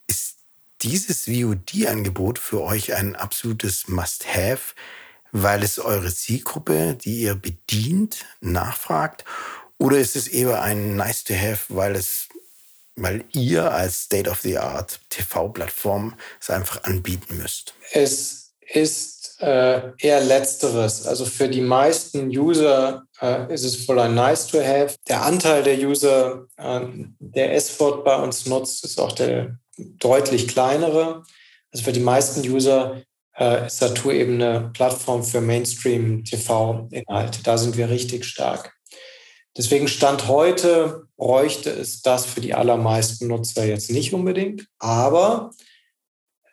Ist 0.08 0.38
dieses 0.82 1.25
VOD-Angebot 1.25 2.39
für 2.39 2.62
euch 2.62 2.96
ein 2.96 3.15
absolutes 3.15 3.88
Must-Have, 3.88 4.74
weil 5.32 5.62
es 5.62 5.77
eure 5.77 6.13
Zielgruppe, 6.13 6.96
die 6.96 7.20
ihr 7.20 7.36
bedient, 7.36 8.25
nachfragt? 8.42 9.24
Oder 9.77 10.00
ist 10.00 10.15
es 10.15 10.27
eher 10.27 10.63
ein 10.63 10.96
Nice 10.96 11.25
to 11.25 11.36
Have, 11.36 11.65
weil 11.70 11.96
es, 11.96 12.30
weil 12.96 13.24
ihr 13.34 13.72
als 13.72 14.04
State 14.04 14.30
of 14.30 14.42
the 14.42 14.58
Art 14.58 15.00
TV-Plattform 15.12 16.15
es 16.42 16.50
einfach 16.50 16.86
anbieten 16.86 17.38
müsst? 17.38 17.75
Es 17.92 18.50
ist 18.74 19.14
äh, 19.39 19.92
eher 19.98 20.22
Letzteres. 20.22 21.06
Also 21.06 21.25
für 21.25 21.50
die 21.50 21.62
meisten 21.62 22.30
User 22.30 23.04
äh, 23.22 23.54
ist 23.54 23.63
es 23.63 23.86
voll 23.86 24.00
ein 24.00 24.15
Nice 24.15 24.48
to 24.48 24.60
Have. 24.60 24.96
Der 25.08 25.24
Anteil 25.24 25.63
der 25.63 25.77
User, 25.77 26.46
äh, 26.58 26.82
der 27.20 27.54
S-Wort 27.56 28.04
bei 28.04 28.15
uns 28.15 28.46
nutzt, 28.46 28.84
ist 28.86 29.00
auch 29.00 29.12
der 29.12 29.58
deutlich 29.77 30.48
kleinere. 30.48 31.24
Also 31.72 31.84
für 31.84 31.92
die 31.92 32.00
meisten 32.00 32.48
User 32.50 33.01
äh, 33.38 33.68
ist 33.68 33.80
Satur 33.80 34.13
eben 34.13 34.36
eine 34.36 34.72
Plattform 34.74 35.24
für 35.24 35.42
Mainstream-TV-Inhalte. 35.42 37.44
Da 37.44 37.58
sind 37.58 37.77
wir 37.77 37.89
richtig 37.89 38.25
stark. 38.25 38.74
Deswegen 39.58 39.88
Stand 39.88 40.27
heute 40.27 41.08
bräuchte 41.18 41.70
es 41.70 42.01
das 42.01 42.25
für 42.25 42.42
die 42.42 42.54
allermeisten 42.54 43.27
Nutzer 43.27 43.65
jetzt 43.65 43.89
nicht 43.89 44.13
unbedingt. 44.13 44.68
Aber 44.80 45.51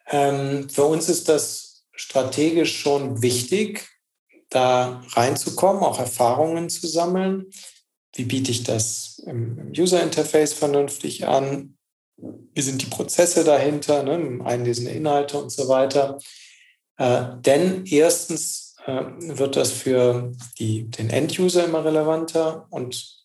ähm, 0.08 0.68
für 0.68 0.84
uns 0.84 1.08
ist 1.08 1.28
das 1.28 1.71
strategisch 2.02 2.80
schon 2.80 3.22
wichtig, 3.22 3.88
da 4.50 5.02
reinzukommen, 5.10 5.82
auch 5.82 6.00
Erfahrungen 6.00 6.68
zu 6.68 6.86
sammeln. 6.88 7.46
Wie 8.14 8.24
biete 8.24 8.50
ich 8.50 8.64
das 8.64 9.22
im, 9.24 9.72
User 9.76 10.02
Interface 10.02 10.52
vernünftig 10.52 11.26
an? 11.28 11.78
Wie 12.16 12.60
sind 12.60 12.82
die 12.82 12.86
Prozesse 12.86 13.44
dahinter, 13.44 14.02
ne? 14.02 14.44
Einlesen 14.44 14.86
der 14.86 14.94
Inhalte 14.96 15.38
und 15.38 15.50
so 15.50 15.68
weiter. 15.68 16.18
Äh, 16.98 17.24
denn 17.40 17.86
erstens 17.86 18.74
äh, 18.84 19.04
wird 19.18 19.54
das 19.56 19.70
für 19.70 20.32
die, 20.58 20.90
den 20.90 21.08
End-User 21.08 21.64
immer 21.64 21.84
relevanter 21.84 22.66
und 22.70 23.24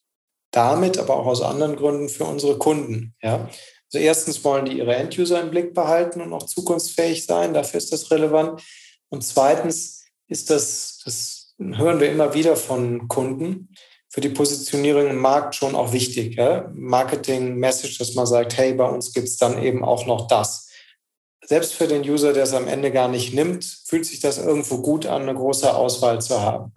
damit 0.52 0.98
aber 1.00 1.18
auch 1.18 1.26
aus 1.26 1.42
anderen 1.42 1.76
Gründen 1.76 2.10
für 2.10 2.26
unsere 2.26 2.58
Kunden. 2.58 3.16
Ja? 3.22 3.50
Also 3.91 4.03
erstens 4.03 4.44
wollen 4.44 4.65
die 4.65 4.77
ihre 4.77 4.96
End-User 4.96 5.41
im 5.41 5.50
Blick 5.50 5.74
behalten 5.74 6.22
und 6.22 6.34
auch 6.34 6.44
zukunftsfähig 6.44 7.25
sein, 7.25 7.53
dafür 7.53 7.77
ist 7.77 7.91
das 7.91 8.12
relevant. 8.12 8.62
Und 9.10 9.24
zweitens 9.24 10.06
ist 10.27 10.50
das, 10.50 11.01
das 11.06 11.56
hören 11.60 12.00
wir 12.00 12.12
immer 12.12 12.34
wieder 12.34 12.56
von 12.56 13.08
Kunden, 13.08 13.70
für 14.10 14.22
die 14.22 14.29
Positionierung 14.29 15.08
im 15.08 15.20
Markt 15.20 15.56
schon 15.56 15.75
auch 15.75 15.94
wichtig. 15.94 16.36
Ja? 16.36 16.72
Marketing-Message, 16.74 17.98
dass 17.98 18.15
man 18.15 18.25
sagt, 18.25 18.58
hey, 18.58 18.74
bei 18.74 18.88
uns 18.88 19.13
gibt 19.13 19.27
es 19.27 19.38
dann 19.38 19.62
eben 19.62 19.84
auch 19.84 20.06
noch 20.06 20.27
das 20.27 20.67
selbst 21.48 21.75
für 21.75 21.88
den 21.88 22.01
User, 22.01 22.34
der 22.34 22.44
es 22.44 22.53
am 22.53 22.67
Ende 22.67 22.91
gar 22.91 23.08
nicht 23.08 23.34
nimmt, 23.34 23.63
fühlt 23.86 24.06
sich 24.06 24.20
das 24.20 24.38
irgendwo 24.38 24.79
gut 24.79 25.06
an, 25.06 25.22
eine 25.22 25.34
große 25.34 25.74
Auswahl 25.74 26.20
zu 26.20 26.41
haben. 26.41 26.74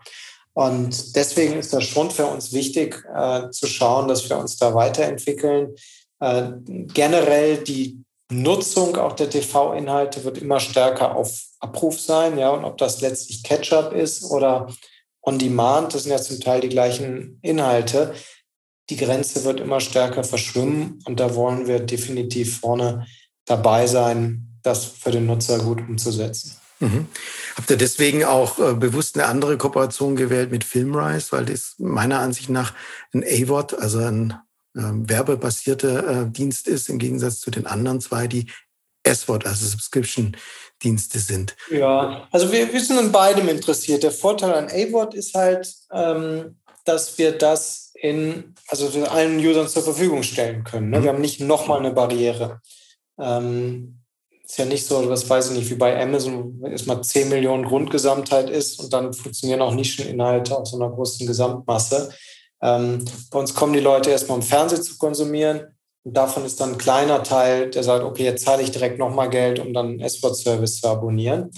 Und 0.52 1.16
deswegen 1.16 1.54
ist 1.54 1.72
das 1.72 1.84
schon 1.84 2.10
für 2.10 2.26
uns 2.26 2.52
wichtig, 2.52 3.04
äh, 3.12 3.50
zu 3.50 3.66
schauen, 3.66 4.06
dass 4.06 4.28
wir 4.28 4.38
uns 4.38 4.56
da 4.58 4.74
weiterentwickeln. 4.74 5.74
Äh, 6.20 6.52
generell 6.92 7.58
die 7.58 8.04
Nutzung 8.30 8.96
auch 8.96 9.14
der 9.14 9.28
TV-Inhalte 9.28 10.24
wird 10.24 10.38
immer 10.38 10.60
stärker 10.60 11.16
auf 11.16 11.42
Abruf 11.58 12.00
sein, 12.00 12.38
ja, 12.38 12.50
und 12.50 12.64
ob 12.64 12.78
das 12.78 13.00
letztlich 13.00 13.42
Catch-up 13.42 13.92
ist 13.92 14.24
oder 14.24 14.68
on 15.22 15.38
demand, 15.38 15.94
das 15.94 16.04
sind 16.04 16.12
ja 16.12 16.22
zum 16.22 16.40
Teil 16.40 16.60
die 16.60 16.68
gleichen 16.68 17.38
Inhalte. 17.42 18.14
Die 18.88 18.96
Grenze 18.96 19.44
wird 19.44 19.60
immer 19.60 19.80
stärker 19.80 20.24
verschwimmen 20.24 21.00
und 21.04 21.20
da 21.20 21.34
wollen 21.34 21.66
wir 21.66 21.80
definitiv 21.80 22.60
vorne 22.60 23.06
dabei 23.44 23.86
sein, 23.86 24.58
das 24.62 24.84
für 24.84 25.10
den 25.10 25.26
Nutzer 25.26 25.58
gut 25.58 25.80
umzusetzen. 25.80 26.56
Mhm. 26.80 27.06
Habt 27.56 27.70
ihr 27.70 27.76
deswegen 27.76 28.24
auch 28.24 28.58
äh, 28.58 28.74
bewusst 28.74 29.16
eine 29.16 29.26
andere 29.26 29.58
Kooperation 29.58 30.16
gewählt 30.16 30.50
mit 30.50 30.64
Filmrise, 30.64 31.32
weil 31.32 31.44
das 31.44 31.74
meiner 31.78 32.20
Ansicht 32.20 32.48
nach 32.48 32.72
ein 33.12 33.22
AVOD, 33.22 33.74
also 33.74 33.98
ein 33.98 34.34
äh, 34.76 34.80
werbebasierter 34.82 36.22
äh, 36.22 36.30
Dienst 36.30 36.68
ist, 36.68 36.88
im 36.88 36.98
Gegensatz 36.98 37.40
zu 37.40 37.50
den 37.50 37.66
anderen 37.66 38.00
zwei, 38.00 38.26
die 38.26 38.46
SWOD, 39.06 39.46
also 39.46 39.66
Subscription-Dienste 39.66 41.18
sind? 41.18 41.56
Ja, 41.70 42.28
also 42.30 42.52
wir, 42.52 42.72
wir 42.72 42.80
sind 42.80 42.98
in 42.98 43.12
beidem 43.12 43.48
interessiert. 43.48 44.02
Der 44.02 44.12
Vorteil 44.12 44.54
an 44.54 44.68
AVOD 44.68 45.14
ist 45.14 45.34
halt, 45.34 45.72
ähm, 45.92 46.58
dass 46.84 47.18
wir 47.18 47.32
das 47.32 47.92
in, 47.94 48.54
also 48.68 48.86
allen 49.04 49.38
Usern 49.38 49.68
zur 49.68 49.82
Verfügung 49.82 50.22
stellen 50.22 50.64
können. 50.64 50.90
Ne? 50.90 50.98
Mhm. 50.98 51.02
Wir 51.02 51.10
haben 51.10 51.20
nicht 51.20 51.40
nochmal 51.40 51.80
eine 51.80 51.92
Barriere. 51.92 52.60
Ähm, 53.18 54.00
ist 54.44 54.58
ja 54.58 54.64
nicht 54.64 54.84
so, 54.84 55.08
das 55.08 55.28
weiß 55.28 55.50
ich 55.50 55.58
nicht, 55.58 55.70
wie 55.70 55.76
bei 55.76 56.00
Amazon, 56.02 56.60
wenn 56.60 56.72
erstmal 56.72 57.02
10 57.04 57.28
Millionen 57.28 57.64
Grundgesamtheit 57.64 58.50
ist 58.50 58.80
und 58.80 58.92
dann 58.92 59.12
funktionieren 59.12 59.62
auch 59.62 59.74
Nischeninhalte 59.74 60.56
auf 60.56 60.66
so 60.66 60.76
einer 60.76 60.90
großen 60.90 61.24
Gesamtmasse. 61.26 62.12
Ähm, 62.62 63.04
bei 63.30 63.38
uns 63.38 63.54
kommen 63.54 63.72
die 63.72 63.80
Leute 63.80 64.10
erstmal 64.10 64.38
im 64.38 64.44
Fernsehen 64.44 64.82
zu 64.82 64.98
konsumieren 64.98 65.76
und 66.04 66.16
davon 66.16 66.44
ist 66.44 66.60
dann 66.60 66.72
ein 66.72 66.78
kleiner 66.78 67.22
Teil, 67.22 67.70
der 67.70 67.82
sagt, 67.82 68.04
okay, 68.04 68.24
jetzt 68.24 68.44
zahle 68.44 68.62
ich 68.62 68.70
direkt 68.70 68.98
nochmal 68.98 69.30
Geld, 69.30 69.58
um 69.58 69.72
dann 69.72 70.00
S-Word-Service 70.00 70.80
zu 70.80 70.88
abonnieren. 70.88 71.50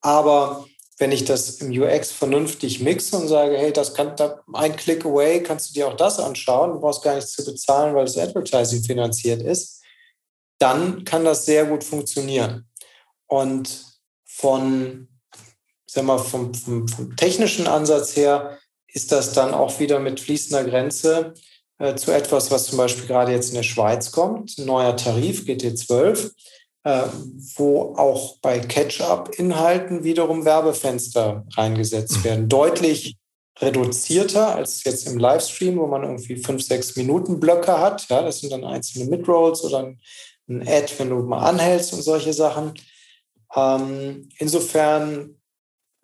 Aber 0.00 0.66
wenn 0.98 1.12
ich 1.12 1.24
das 1.24 1.50
im 1.60 1.70
UX 1.70 2.12
vernünftig 2.12 2.80
mixe 2.80 3.16
und 3.16 3.28
sage, 3.28 3.56
hey, 3.56 3.72
das 3.72 3.94
kann 3.94 4.14
da, 4.16 4.40
ein 4.52 4.76
Click 4.76 5.04
away, 5.04 5.42
kannst 5.42 5.70
du 5.70 5.74
dir 5.74 5.88
auch 5.88 5.96
das 5.96 6.18
anschauen, 6.18 6.72
du 6.72 6.80
brauchst 6.80 7.02
gar 7.02 7.14
nichts 7.14 7.32
zu 7.32 7.44
bezahlen, 7.44 7.94
weil 7.94 8.04
das 8.04 8.18
Advertising 8.18 8.82
finanziert 8.82 9.42
ist, 9.42 9.82
dann 10.58 11.04
kann 11.04 11.24
das 11.24 11.46
sehr 11.46 11.64
gut 11.66 11.82
funktionieren. 11.82 12.68
Und 13.26 13.84
von, 14.24 15.08
sag 15.86 16.04
mal, 16.04 16.18
vom, 16.18 16.54
vom, 16.54 16.86
vom 16.86 17.16
technischen 17.16 17.66
Ansatz 17.66 18.16
her 18.16 18.58
ist 18.94 19.12
das 19.12 19.32
dann 19.32 19.52
auch 19.52 19.78
wieder 19.78 19.98
mit 19.98 20.20
fließender 20.20 20.64
Grenze 20.64 21.34
äh, 21.78 21.94
zu 21.94 22.12
etwas, 22.12 22.50
was 22.50 22.64
zum 22.66 22.78
Beispiel 22.78 23.06
gerade 23.06 23.32
jetzt 23.32 23.50
in 23.50 23.56
der 23.56 23.62
Schweiz 23.62 24.10
kommt, 24.10 24.56
ein 24.56 24.64
neuer 24.64 24.96
Tarif 24.96 25.42
GT12, 25.42 26.30
äh, 26.84 27.02
wo 27.56 27.94
auch 27.96 28.38
bei 28.40 28.58
Catch-up-Inhalten 28.58 30.04
wiederum 30.04 30.46
Werbefenster 30.46 31.44
reingesetzt 31.56 32.18
mhm. 32.18 32.24
werden. 32.24 32.48
Deutlich 32.48 33.16
reduzierter 33.60 34.56
als 34.56 34.82
jetzt 34.84 35.06
im 35.06 35.18
Livestream, 35.18 35.76
wo 35.76 35.86
man 35.86 36.02
irgendwie 36.02 36.36
fünf, 36.36 36.64
sechs 36.64 36.96
Minuten 36.96 37.38
Blöcke 37.38 37.78
hat. 37.78 38.08
Ja, 38.08 38.22
das 38.22 38.40
sind 38.40 38.52
dann 38.52 38.64
einzelne 38.64 39.04
Midrolls 39.04 39.62
oder 39.62 39.78
ein 39.80 40.00
ein 40.48 40.66
Ad, 40.66 40.92
wenn 40.98 41.10
du 41.10 41.16
mal 41.22 41.48
anhältst 41.48 41.92
und 41.92 42.02
solche 42.02 42.32
Sachen. 42.32 42.74
Ähm, 43.54 44.28
insofern 44.38 45.36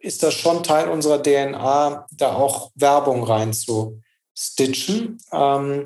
ist 0.01 0.23
das 0.23 0.35
schon 0.35 0.63
Teil 0.63 0.89
unserer 0.89 1.23
DNA, 1.23 2.07
da 2.11 2.35
auch 2.35 2.71
Werbung 2.75 3.23
rein 3.23 3.53
zu 3.53 4.01
stitchen. 4.35 5.19
Ähm, 5.33 5.85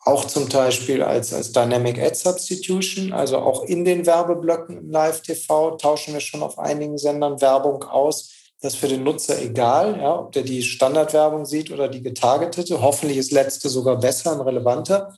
auch 0.00 0.24
zum 0.24 0.48
Beispiel 0.48 1.02
als, 1.02 1.34
als 1.34 1.52
Dynamic 1.52 2.00
Ad 2.00 2.14
Substitution, 2.14 3.12
also 3.12 3.38
auch 3.38 3.64
in 3.64 3.84
den 3.84 4.06
Werbeblöcken 4.06 4.78
im 4.78 4.90
Live-TV 4.90 5.76
tauschen 5.76 6.14
wir 6.14 6.20
schon 6.20 6.42
auf 6.42 6.58
einigen 6.58 6.96
Sendern 6.96 7.40
Werbung 7.40 7.82
aus. 7.84 8.32
Das 8.60 8.74
ist 8.74 8.80
für 8.80 8.88
den 8.88 9.04
Nutzer 9.04 9.40
egal, 9.40 9.98
ja, 10.00 10.18
ob 10.18 10.32
der 10.32 10.42
die 10.42 10.62
Standardwerbung 10.62 11.44
sieht 11.44 11.70
oder 11.70 11.88
die 11.88 12.02
getargetete. 12.02 12.80
Hoffentlich 12.80 13.18
ist 13.18 13.32
letzte 13.32 13.68
sogar 13.68 13.98
besser 13.98 14.32
und 14.32 14.40
relevanter. 14.40 15.14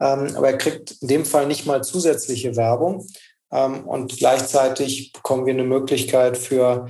Ähm, 0.00 0.34
aber 0.36 0.48
er 0.48 0.58
kriegt 0.58 0.96
in 1.00 1.08
dem 1.08 1.24
Fall 1.24 1.46
nicht 1.46 1.66
mal 1.66 1.84
zusätzliche 1.84 2.56
Werbung. 2.56 3.06
Ähm, 3.52 3.86
und 3.86 4.16
gleichzeitig 4.16 5.12
bekommen 5.12 5.46
wir 5.46 5.52
eine 5.52 5.64
Möglichkeit 5.64 6.38
für 6.38 6.88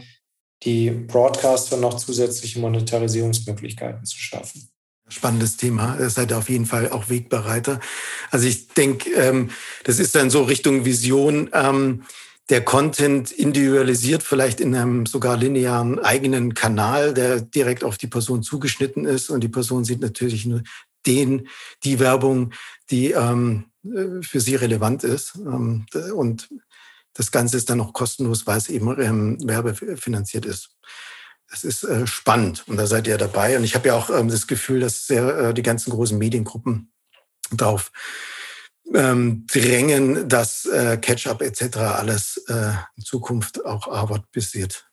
die 0.64 0.90
Broadcaster 0.90 1.76
noch 1.76 1.96
zusätzliche 1.96 2.60
Monetarisierungsmöglichkeiten 2.60 4.04
zu 4.04 4.18
schaffen. 4.18 4.68
Spannendes 5.08 5.56
Thema. 5.56 5.98
Ihr 5.98 6.10
seid 6.10 6.32
auf 6.32 6.48
jeden 6.48 6.66
Fall 6.66 6.90
auch 6.90 7.10
Wegbereiter. 7.10 7.80
Also 8.30 8.46
ich 8.46 8.68
denke, 8.68 9.10
ähm, 9.10 9.50
das 9.84 9.98
ist 9.98 10.14
dann 10.14 10.30
so 10.30 10.42
Richtung 10.42 10.84
Vision. 10.84 11.50
der 12.50 12.64
Content 12.64 13.30
individualisiert 13.30 14.22
vielleicht 14.22 14.60
in 14.60 14.74
einem 14.74 15.06
sogar 15.06 15.36
linearen 15.36 15.98
eigenen 15.98 16.54
Kanal, 16.54 17.14
der 17.14 17.40
direkt 17.40 17.84
auf 17.84 17.98
die 17.98 18.08
Person 18.08 18.42
zugeschnitten 18.42 19.04
ist. 19.04 19.30
Und 19.30 19.42
die 19.42 19.48
Person 19.48 19.84
sieht 19.84 20.00
natürlich 20.00 20.44
nur 20.44 20.62
den, 21.06 21.48
die 21.84 21.98
Werbung, 21.98 22.52
die 22.90 23.12
ähm, 23.12 23.66
äh, 23.84 24.22
für 24.22 24.40
sie 24.40 24.56
relevant 24.56 25.04
ist. 25.04 25.34
Ähm, 25.36 25.86
und 26.14 26.48
das 27.14 27.30
Ganze 27.30 27.56
ist 27.56 27.70
dann 27.70 27.80
auch 27.80 27.92
kostenlos, 27.92 28.46
weil 28.46 28.58
es 28.58 28.68
eben 28.68 28.88
ähm, 29.00 29.38
werbefinanziert 29.46 30.46
ist. 30.46 30.76
Das 31.50 31.64
ist 31.64 31.84
äh, 31.84 32.06
spannend 32.06 32.64
und 32.66 32.78
da 32.78 32.86
seid 32.86 33.06
ihr 33.06 33.18
dabei. 33.18 33.56
Und 33.56 33.64
ich 33.64 33.74
habe 33.74 33.88
ja 33.88 33.94
auch 33.94 34.08
ähm, 34.10 34.28
das 34.28 34.46
Gefühl, 34.46 34.80
dass 34.80 35.06
sehr, 35.06 35.38
äh, 35.38 35.54
die 35.54 35.62
ganzen 35.62 35.90
großen 35.90 36.16
Mediengruppen 36.16 36.92
darauf 37.50 37.92
ähm, 38.94 39.46
drängen, 39.52 40.28
dass 40.28 40.64
äh, 40.64 40.96
Catch-up 40.96 41.42
etc. 41.42 41.76
alles 41.76 42.42
äh, 42.48 42.72
in 42.96 43.04
Zukunft 43.04 43.64
auch 43.64 43.86
Harvard-basiert 43.86 44.86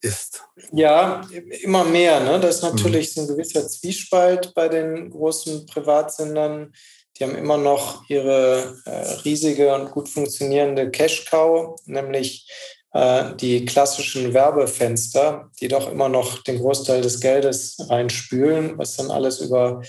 ist. 0.00 0.44
Ja, 0.72 1.26
immer 1.62 1.84
mehr. 1.84 2.20
Ne? 2.20 2.38
Das 2.38 2.56
ist 2.56 2.62
natürlich 2.62 3.08
mhm. 3.08 3.12
so 3.12 3.20
ein 3.22 3.28
gewisser 3.28 3.66
Zwiespalt 3.66 4.54
bei 4.54 4.68
den 4.68 5.10
großen 5.10 5.66
Privatsendern. 5.66 6.72
Die 7.16 7.24
haben 7.24 7.36
immer 7.36 7.58
noch 7.58 8.08
ihre 8.08 8.76
äh, 8.86 8.90
riesige 9.24 9.74
und 9.74 9.92
gut 9.92 10.08
funktionierende 10.08 10.90
Cash-Cow, 10.90 11.76
nämlich 11.86 12.48
äh, 12.92 13.34
die 13.36 13.64
klassischen 13.64 14.34
Werbefenster, 14.34 15.50
die 15.60 15.68
doch 15.68 15.90
immer 15.90 16.08
noch 16.08 16.42
den 16.42 16.58
Großteil 16.58 17.02
des 17.02 17.20
Geldes 17.20 17.76
reinspülen, 17.88 18.78
was 18.78 18.96
dann 18.96 19.10
alles 19.10 19.40
über 19.40 19.82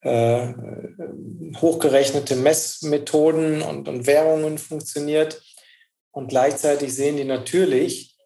äh, 0.00 0.52
hochgerechnete 1.60 2.36
Messmethoden 2.36 3.62
und, 3.62 3.88
und 3.88 4.06
Währungen 4.06 4.58
funktioniert. 4.58 5.42
Und 6.10 6.28
gleichzeitig 6.28 6.94
sehen 6.94 7.16
die 7.16 7.24
natürlich, 7.24 8.16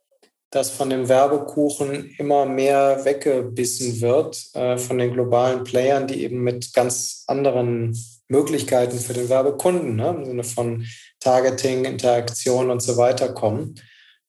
dass 0.50 0.70
von 0.70 0.90
dem 0.90 1.08
Werbekuchen 1.08 2.14
immer 2.18 2.44
mehr 2.44 3.04
weggebissen 3.04 4.00
wird 4.00 4.44
äh, 4.54 4.78
von 4.78 4.98
den 4.98 5.12
globalen 5.12 5.64
Playern, 5.64 6.06
die 6.08 6.22
eben 6.24 6.42
mit 6.42 6.72
ganz 6.74 7.24
anderen 7.28 7.96
Möglichkeiten 8.30 8.98
für 8.98 9.12
den 9.12 9.28
Werbekunden 9.28 9.96
ne, 9.96 10.14
im 10.16 10.24
Sinne 10.24 10.44
von 10.44 10.86
Targeting, 11.18 11.84
Interaktion 11.84 12.70
und 12.70 12.80
so 12.80 12.96
weiter 12.96 13.32
kommen. 13.32 13.74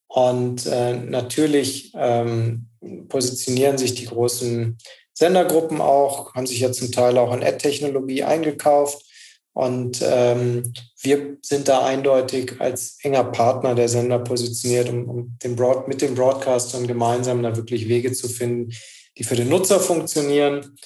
Und 0.08 0.66
äh, 0.66 0.94
natürlich 0.96 1.94
ähm, 1.96 2.68
positionieren 3.08 3.78
sich 3.78 3.96
die 3.96 4.08
großen 4.08 4.78
Sendergruppen 5.14 5.80
auch, 5.80 6.34
haben 6.34 6.48
sich 6.48 6.60
ja 6.60 6.72
zum 6.72 6.92
Teil 6.92 7.18
auch 7.18 7.34
in 7.34 7.44
Ad-Technologie 7.44 8.24
eingekauft. 8.24 9.06
Und 9.54 10.02
ähm, 10.04 10.74
wir 11.02 11.38
sind 11.42 11.68
da 11.68 11.86
eindeutig 11.86 12.60
als 12.60 12.98
enger 13.04 13.26
Partner 13.26 13.76
der 13.76 13.90
Sender 13.90 14.20
positioniert, 14.20 14.90
um, 14.90 15.10
um 15.10 15.38
den 15.44 15.56
Broad, 15.56 15.88
mit 15.88 16.02
den 16.02 16.16
Broadcastern 16.16 16.88
gemeinsam 16.88 17.44
da 17.44 17.56
wirklich 17.56 17.88
Wege 17.88 18.14
zu 18.14 18.28
finden, 18.30 18.72
die 19.18 19.24
für 19.24 19.36
den 19.36 19.50
Nutzer 19.50 19.80
funktionieren, 19.80 20.78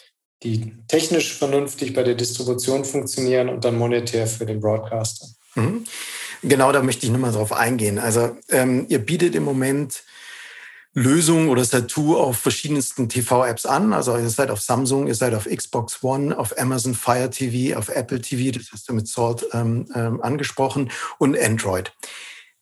die 0.46 0.74
technisch 0.88 1.34
vernünftig 1.34 1.94
bei 1.94 2.04
der 2.04 2.16
Distribution 2.16 2.86
funktionieren 2.86 3.50
und 3.50 3.66
dann 3.66 3.78
monetär 3.78 4.28
für 4.28 4.46
den 4.46 4.62
Broadcaster. 4.62 5.28
Mhm. 5.56 5.86
Genau, 6.44 6.72
da 6.72 6.84
möchte 6.84 7.06
ich 7.06 7.12
nochmal 7.12 7.32
drauf 7.32 7.52
eingehen. 7.52 7.98
Also 7.98 8.38
ähm, 8.50 8.86
ihr 8.88 9.00
bietet 9.00 9.34
im 9.36 9.44
Moment 9.44 10.04
Lösungen 10.94 11.50
oder 11.50 11.66
Satu 11.66 12.16
auf 12.16 12.38
verschiedensten 12.38 13.10
TV-Apps 13.10 13.66
an. 13.66 13.92
Also 13.92 14.16
ihr 14.18 14.30
seid 14.30 14.50
auf 14.52 14.62
Samsung, 14.62 15.08
ihr 15.08 15.16
seid 15.16 15.34
auf 15.34 15.46
Xbox 15.46 16.04
One, 16.04 16.38
auf 16.38 16.58
Amazon 16.58 16.94
Fire 16.94 17.30
TV, 17.30 17.78
auf 17.78 17.90
Apple 17.90 18.22
TV, 18.22 18.58
das 18.58 18.72
hast 18.72 18.88
du 18.88 18.94
mit 18.94 19.08
Salt 19.08 19.46
ähm, 19.52 19.88
ähm, 19.94 20.22
angesprochen, 20.22 20.92
und 21.18 21.38
Android. 21.38 21.92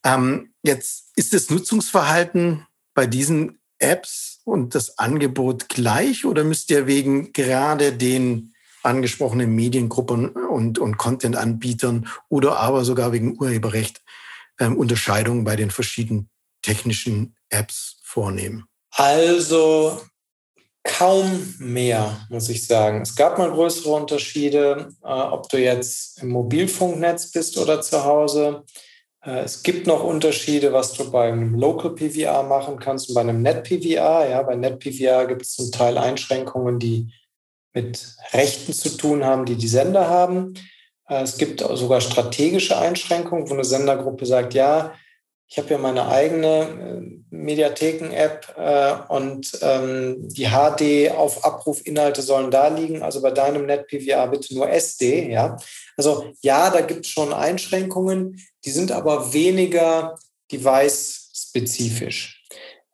Ähm, 0.03 0.53
jetzt 0.63 1.11
ist 1.15 1.33
das 1.33 1.49
Nutzungsverhalten 1.49 2.65
bei 2.95 3.05
diesen 3.05 3.59
Apps 3.83 4.41
und 4.45 4.75
das 4.75 4.97
Angebot 4.97 5.69
gleich 5.69 6.25
oder 6.25 6.43
müsst 6.43 6.71
ihr 6.71 6.87
wegen 6.87 7.33
gerade 7.33 7.93
den 7.93 8.53
angesprochenen 8.81 9.53
Mediengruppen 9.53 10.29
und, 10.29 10.79
und 10.79 10.97
Content-Anbietern 10.97 12.07
oder 12.29 12.57
aber 12.57 12.83
sogar 12.83 13.11
wegen 13.11 13.39
Urheberrecht 13.39 14.01
ähm, 14.59 14.77
Unterscheidungen 14.77 15.43
bei 15.43 15.55
den 15.55 15.71
verschiedenen 15.71 16.29
technischen 16.61 17.35
Apps 17.49 17.99
vornehmen? 18.03 18.65
Also 18.91 20.01
kaum 20.83 21.55
mehr, 21.59 22.25
muss 22.29 22.49
ich 22.49 22.67
sagen. 22.67 23.01
Es 23.01 23.15
gab 23.15 23.37
mal 23.37 23.51
größere 23.51 23.89
Unterschiede, 23.89 24.89
äh, 25.01 25.07
ob 25.07 25.49
du 25.49 25.57
jetzt 25.57 26.21
im 26.21 26.29
Mobilfunknetz 26.29 27.31
bist 27.31 27.57
oder 27.57 27.81
zu 27.81 28.03
Hause. 28.03 28.63
Äh, 29.25 29.43
es 29.43 29.63
gibt 29.63 29.87
noch 29.87 30.03
Unterschiede, 30.03 30.73
was 30.73 30.93
du 30.93 31.09
beim 31.09 31.55
Local 31.55 31.91
PVR 31.91 32.43
machen 32.43 32.79
kannst 32.79 33.09
und 33.09 33.15
bei 33.15 33.21
einem 33.21 33.41
Net 33.41 33.63
PVR. 33.63 34.29
Ja, 34.29 34.43
bei 34.43 34.55
Net 34.55 34.79
PVR 34.79 35.25
gibt 35.27 35.43
es 35.43 35.53
zum 35.55 35.71
Teil 35.71 35.97
Einschränkungen, 35.97 36.79
die 36.79 37.11
mit 37.73 38.15
Rechten 38.33 38.73
zu 38.73 38.89
tun 38.97 39.23
haben, 39.25 39.45
die 39.45 39.55
die 39.55 39.67
Sender 39.67 40.09
haben. 40.09 40.53
Äh, 41.07 41.23
es 41.23 41.37
gibt 41.37 41.61
sogar 41.61 42.01
strategische 42.01 42.77
Einschränkungen, 42.77 43.49
wo 43.49 43.53
eine 43.53 43.65
Sendergruppe 43.65 44.25
sagt, 44.25 44.53
ja, 44.53 44.93
ich 45.47 45.57
habe 45.59 45.69
ja 45.69 45.77
meine 45.77 46.07
eigene 46.07 46.61
äh, 46.61 47.19
Mediatheken-App 47.29 49.09
und 49.09 49.51
ähm, 49.61 50.27
die 50.29 50.47
HD 50.47 51.11
auf 51.11 51.45
Abruf-Inhalte 51.45 52.21
sollen 52.21 52.49
da 52.49 52.69
liegen. 52.69 53.03
Also 53.03 53.21
bei 53.21 53.31
deinem 53.31 53.65
NetPVR 53.65 54.27
bitte 54.27 54.55
nur 54.55 54.69
SD. 54.69 55.31
Ja? 55.31 55.57
Also 55.97 56.33
ja, 56.41 56.69
da 56.69 56.81
gibt 56.81 57.05
es 57.05 57.11
schon 57.11 57.33
Einschränkungen, 57.33 58.41
die 58.65 58.71
sind 58.71 58.91
aber 58.91 59.33
weniger 59.33 60.17
device-spezifisch. 60.51 62.43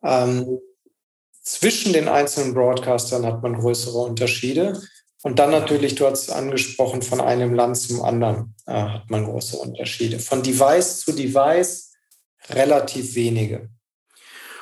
Ähm, 0.02 0.58
zwischen 1.42 1.92
den 1.92 2.08
einzelnen 2.08 2.54
Broadcastern 2.54 3.26
hat 3.26 3.42
man 3.42 3.54
größere 3.54 3.98
Unterschiede. 3.98 4.80
Und 5.22 5.38
dann 5.38 5.50
natürlich, 5.50 5.96
du 5.96 6.06
hast 6.06 6.28
es 6.28 6.30
angesprochen, 6.30 7.02
von 7.02 7.20
einem 7.20 7.54
Land 7.54 7.76
zum 7.76 8.02
anderen 8.02 8.54
äh, 8.66 8.72
hat 8.72 9.10
man 9.10 9.24
große 9.24 9.56
Unterschiede. 9.56 10.18
Von 10.18 10.42
Device 10.42 11.00
zu 11.00 11.12
Device 11.12 11.92
relativ 12.48 13.14
wenige. 13.14 13.68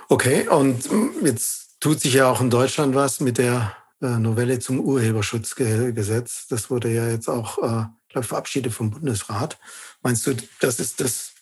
Okay, 0.09 0.49
und 0.49 0.89
jetzt 1.23 1.77
tut 1.81 2.01
sich 2.01 2.15
ja 2.15 2.31
auch 2.31 2.41
in 2.41 2.51
Deutschland 2.51 2.95
was 2.95 3.21
mit 3.21 3.39
der 3.39 3.77
äh, 4.01 4.19
Novelle 4.19 4.59
zum 4.59 4.81
Urheberschutzgesetz. 4.81 6.47
Das 6.49 6.71
wurde 6.71 6.93
ja 6.93 7.09
jetzt 7.09 7.29
auch, 7.29 7.59
äh, 7.59 7.85
glaube 8.19 8.29
verabschiedet 8.29 8.73
vom 8.73 8.91
Bundesrat. 8.91 9.59
Meinst 10.03 10.27
du, 10.27 10.35
das 10.61 10.81
ist 10.81 11.01
das 11.01 11.33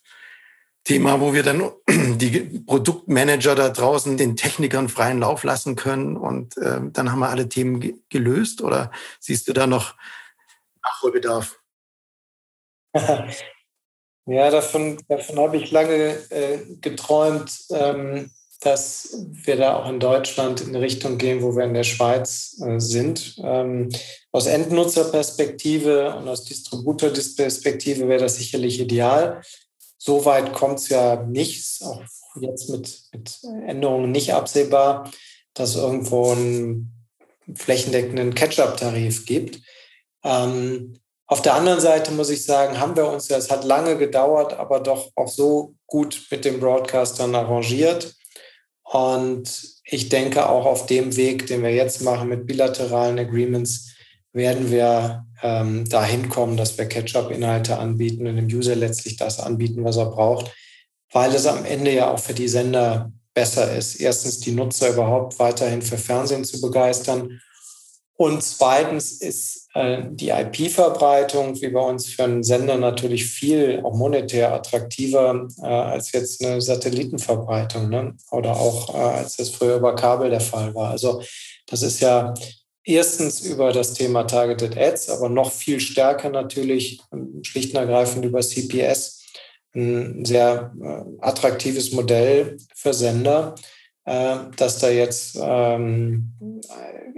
Thema, 0.85 1.21
wo 1.21 1.33
wir 1.33 1.43
dann 1.43 1.73
die 2.19 2.61
Produktmanager 2.67 3.55
da 3.55 3.71
draußen 3.71 4.17
den 4.17 4.37
Technikern 4.37 4.89
freien 4.89 5.21
Lauf 5.21 5.43
lassen 5.43 5.75
können 5.75 6.17
und 6.17 6.57
äh, 6.59 6.81
dann 6.83 7.11
haben 7.11 7.19
wir 7.19 7.31
alle 7.31 7.49
Themen 7.49 7.81
ge 7.81 7.95
gelöst 8.09 8.62
oder 8.62 8.93
siehst 9.19 9.49
du 9.49 9.53
da 9.53 9.67
noch 9.67 9.95
Nachholbedarf? 10.83 11.59
ja, 14.27 14.51
davon, 14.51 14.99
davon 15.09 15.39
habe 15.39 15.57
ich 15.57 15.71
lange 15.71 16.12
äh, 16.31 16.59
geträumt, 16.81 17.53
ähm, 17.71 18.31
dass 18.61 19.16
wir 19.31 19.57
da 19.57 19.77
auch 19.77 19.88
in 19.88 20.01
Deutschland 20.01 20.61
in 20.61 20.69
eine 20.69 20.81
Richtung 20.81 21.19
gehen, 21.19 21.42
wo 21.42 21.55
wir 21.57 21.64
in 21.64 21.75
der 21.75 21.85
Schweiz 21.85 22.61
äh, 22.64 22.79
sind. 22.79 23.37
Ähm, 23.42 23.90
aus 24.33 24.47
Endnutzerperspektive 24.47 26.14
und 26.16 26.29
aus 26.29 26.45
Distributorperspektive 26.45 28.09
wäre 28.09 28.23
das 28.23 28.37
sicherlich 28.37 28.81
ideal. 28.81 29.42
So 29.99 30.25
weit 30.25 30.53
kommt 30.53 30.79
es 30.79 30.88
ja 30.88 31.23
nicht, 31.23 31.83
auch 31.83 32.03
jetzt 32.40 32.69
mit, 32.71 33.03
mit 33.12 33.38
Änderungen 33.66 34.12
nicht 34.12 34.35
absehbar, 34.35 35.11
dass 35.55 35.71
es 35.71 35.77
irgendwo 35.77 36.33
einen 36.33 36.92
flächendeckenden 37.55 38.35
Catch-up-Tarif 38.35 39.27
gibt. 39.27 39.61
Ähm, 40.25 40.99
auf 41.29 41.42
der 41.42 41.55
anderen 41.55 41.81
Seite 41.81 42.12
muss 42.12 42.31
ich 42.31 42.45
sagen, 42.45 42.79
haben 42.79 42.97
wir 42.97 43.07
uns 43.07 43.29
ja, 43.29 43.37
es 43.37 43.51
hat 43.51 43.64
lange 43.64 43.97
gedauert, 43.99 44.55
aber 44.55 44.81
doch 44.81 45.11
auch 45.16 45.29
so 45.29 45.75
gut 45.87 46.27
mit 46.31 46.45
den 46.45 46.61
Broadcastern 46.61 47.35
arrangiert. 47.35 48.15
Und 48.90 49.51
ich 49.85 50.09
denke 50.09 50.49
auch 50.49 50.64
auf 50.64 50.87
dem 50.87 51.16
Weg, 51.16 51.46
den 51.46 51.62
wir 51.62 51.75
jetzt 51.75 52.03
machen 52.03 52.29
mit 52.29 52.46
bilateralen 52.46 53.18
Agreements, 53.18 53.94
werden 54.33 54.70
wir 54.70 55.27
ähm, 55.42 55.88
dahin 55.88 56.29
kommen, 56.29 56.57
dass 56.57 56.79
wir 56.79 56.87
Catch-up-Inhalte 56.87 57.79
anbieten 57.79 58.27
und 58.27 58.37
dem 58.37 58.46
User 58.46 58.77
letztlich 58.77 59.16
das 59.16 59.40
anbieten, 59.40 59.85
was 59.85 59.96
er 59.96 60.07
braucht, 60.07 60.53
weil 61.12 61.35
es 61.35 61.46
am 61.46 61.64
Ende 61.64 61.92
ja 61.92 62.11
auch 62.12 62.18
für 62.18 62.35
die 62.35 62.49
Sender 62.49 63.12
besser 63.35 63.77
ist. 63.77 63.96
Erstens 63.96 64.40
die 64.40 64.53
Nutzer 64.53 64.90
überhaupt 64.90 65.38
weiterhin 65.38 65.83
für 65.83 65.99
Fernsehen 65.99 66.44
zu 66.44 66.61
begeistern 66.61 67.40
und 68.16 68.42
zweitens 68.42 69.12
ist 69.12 69.68
äh, 69.74 70.02
die 70.11 70.31
IP-Verbreitung 70.31 71.61
wie 71.61 71.68
bei 71.68 71.81
uns 71.81 72.07
für 72.07 72.24
einen 72.24 72.42
Sender 72.42 72.79
natürlich 72.79 73.26
viel 73.26 73.81
auch 73.85 73.94
monetär 73.94 74.55
attraktiver 74.55 75.48
äh, 75.62 75.66
als 75.66 76.12
jetzt 76.12 76.44
eine 76.44 76.61
Satellitenverbreitung 76.61 77.90
ne? 77.90 78.16
oder 78.31 78.57
auch 78.57 78.94
äh, 78.94 78.98
als 78.98 79.37
das 79.37 79.50
früher 79.50 79.76
über 79.76 79.94
Kabel 79.94 80.31
der 80.31 80.40
Fall 80.40 80.74
war. 80.74 80.90
Also 80.90 81.22
das 81.66 81.83
ist 81.83 82.00
ja 82.00 82.33
Erstens 82.88 83.40
über 83.40 83.72
das 83.72 83.94
Thema 83.94 84.22
Targeted 84.22 84.79
Ads, 84.79 85.11
aber 85.11 85.29
noch 85.29 85.50
viel 85.50 85.81
stärker 85.81 86.31
natürlich 86.31 87.00
schlicht 87.42 87.74
und 87.74 87.81
ergreifend 87.81 88.24
über 88.24 88.40
CPS. 88.40 89.24
Ein 89.74 90.24
sehr 90.24 90.72
attraktives 91.20 91.90
Modell 91.90 92.59
für 92.76 92.94
Sender, 92.94 93.57
dass 94.07 94.79
da 94.79 94.88
jetzt 94.88 95.37
ähm, 95.40 96.33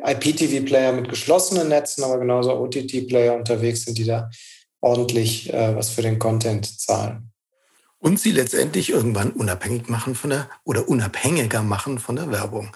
IPTV-Player 0.02 0.92
mit 0.92 1.10
geschlossenen 1.10 1.68
Netzen, 1.68 2.02
aber 2.02 2.18
genauso 2.18 2.58
OTT-Player 2.58 3.34
unterwegs 3.34 3.84
sind, 3.84 3.98
die 3.98 4.06
da 4.06 4.30
ordentlich 4.80 5.52
äh, 5.52 5.76
was 5.76 5.90
für 5.90 6.02
den 6.02 6.18
Content 6.18 6.80
zahlen. 6.80 7.30
Und 7.98 8.18
sie 8.18 8.30
letztendlich 8.30 8.90
irgendwann 8.90 9.32
unabhängig 9.32 9.88
machen 9.88 10.14
von 10.14 10.30
der 10.30 10.48
oder 10.64 10.88
unabhängiger 10.88 11.62
machen 11.62 11.98
von 11.98 12.16
der 12.16 12.30
Werbung 12.30 12.70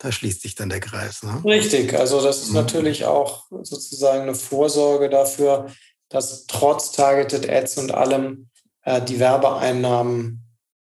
da 0.00 0.10
schließt 0.10 0.40
sich 0.40 0.54
dann 0.54 0.70
der 0.70 0.80
Kreis. 0.80 1.22
Ne? 1.22 1.42
Richtig, 1.44 1.94
also 1.94 2.22
das 2.22 2.42
ist 2.42 2.48
mhm. 2.48 2.56
natürlich 2.56 3.04
auch 3.04 3.44
sozusagen 3.62 4.22
eine 4.22 4.34
Vorsorge 4.34 5.10
dafür, 5.10 5.70
dass 6.08 6.46
trotz 6.46 6.90
Targeted 6.92 7.48
Ads 7.48 7.78
und 7.78 7.92
allem 7.92 8.48
äh, 8.82 9.00
die 9.02 9.20
Werbeeinnahmen 9.20 10.39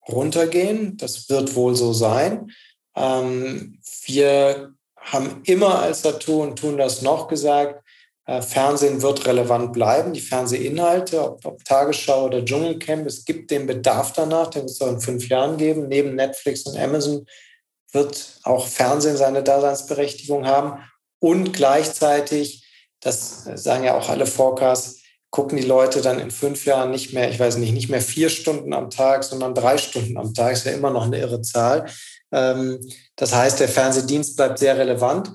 runtergehen. 0.09 0.97
Das 0.97 1.29
wird 1.29 1.55
wohl 1.55 1.75
so 1.75 1.93
sein. 1.93 2.51
Ähm, 2.97 3.79
wir 4.05 4.73
haben 4.97 5.43
immer 5.45 5.81
als 5.81 6.03
Satu 6.03 6.43
und 6.43 6.59
tun 6.59 6.79
das 6.79 7.03
noch 7.03 7.29
gesagt, 7.29 7.83
äh, 8.27 8.43
Fernsehen 8.43 9.03
wird 9.03 9.27
relevant 9.27 9.73
bleiben, 9.73 10.13
die 10.13 10.21
Fernsehinhalte, 10.21 11.23
ob, 11.23 11.45
ob 11.47 11.65
Tagesschau 11.65 12.25
oder 12.27 12.45
Dschungelcamp, 12.45 13.07
es 13.07 13.25
gibt 13.25 13.51
den 13.51 13.67
Bedarf 13.67 14.13
danach, 14.13 14.49
den 14.49 14.65
es 14.65 14.79
soll 14.79 14.95
in 14.95 15.01
fünf 15.01 15.29
Jahren 15.29 15.57
geben. 15.57 15.87
Neben 15.89 16.17
Netflix 16.17 16.63
und 16.63 16.77
Amazon 16.77 17.27
wird 17.93 18.41
auch 18.43 18.67
Fernsehen 18.67 19.17
seine 19.17 19.43
Daseinsberechtigung 19.45 20.47
haben. 20.47 20.83
Und 21.21 21.53
gleichzeitig, 21.53 22.67
das 23.01 23.45
sagen 23.55 23.85
ja 23.85 23.97
auch 23.97 24.09
alle 24.09 24.27
Forecasts, 24.27 24.96
gucken 25.31 25.59
die 25.59 25.65
Leute 25.65 26.01
dann 26.01 26.19
in 26.19 26.31
fünf 26.31 26.65
Jahren 26.65 26.91
nicht 26.91 27.13
mehr, 27.13 27.31
ich 27.31 27.39
weiß 27.39 27.57
nicht, 27.57 27.73
nicht 27.73 27.89
mehr 27.89 28.01
vier 28.01 28.31
Stunden 28.31 28.73
am 28.73 28.91
Tag, 28.91 29.25
sondern 29.25 29.55
drei 29.55 29.79
Stunden 29.79 30.17
am 30.17 30.33
Tag. 30.35 30.53
Ist 30.53 30.67
ja 30.67 30.73
immer 30.73 30.91
noch 30.91 31.05
eine 31.05 31.19
irre 31.19 31.43
Zahl. 31.43 31.87
Ähm, 32.33 32.81
das 33.17 33.35
heißt, 33.35 33.61
der 33.61 33.69
Fernsehdienst 33.69 34.37
bleibt 34.37 34.59
sehr 34.59 34.79
relevant 34.79 35.33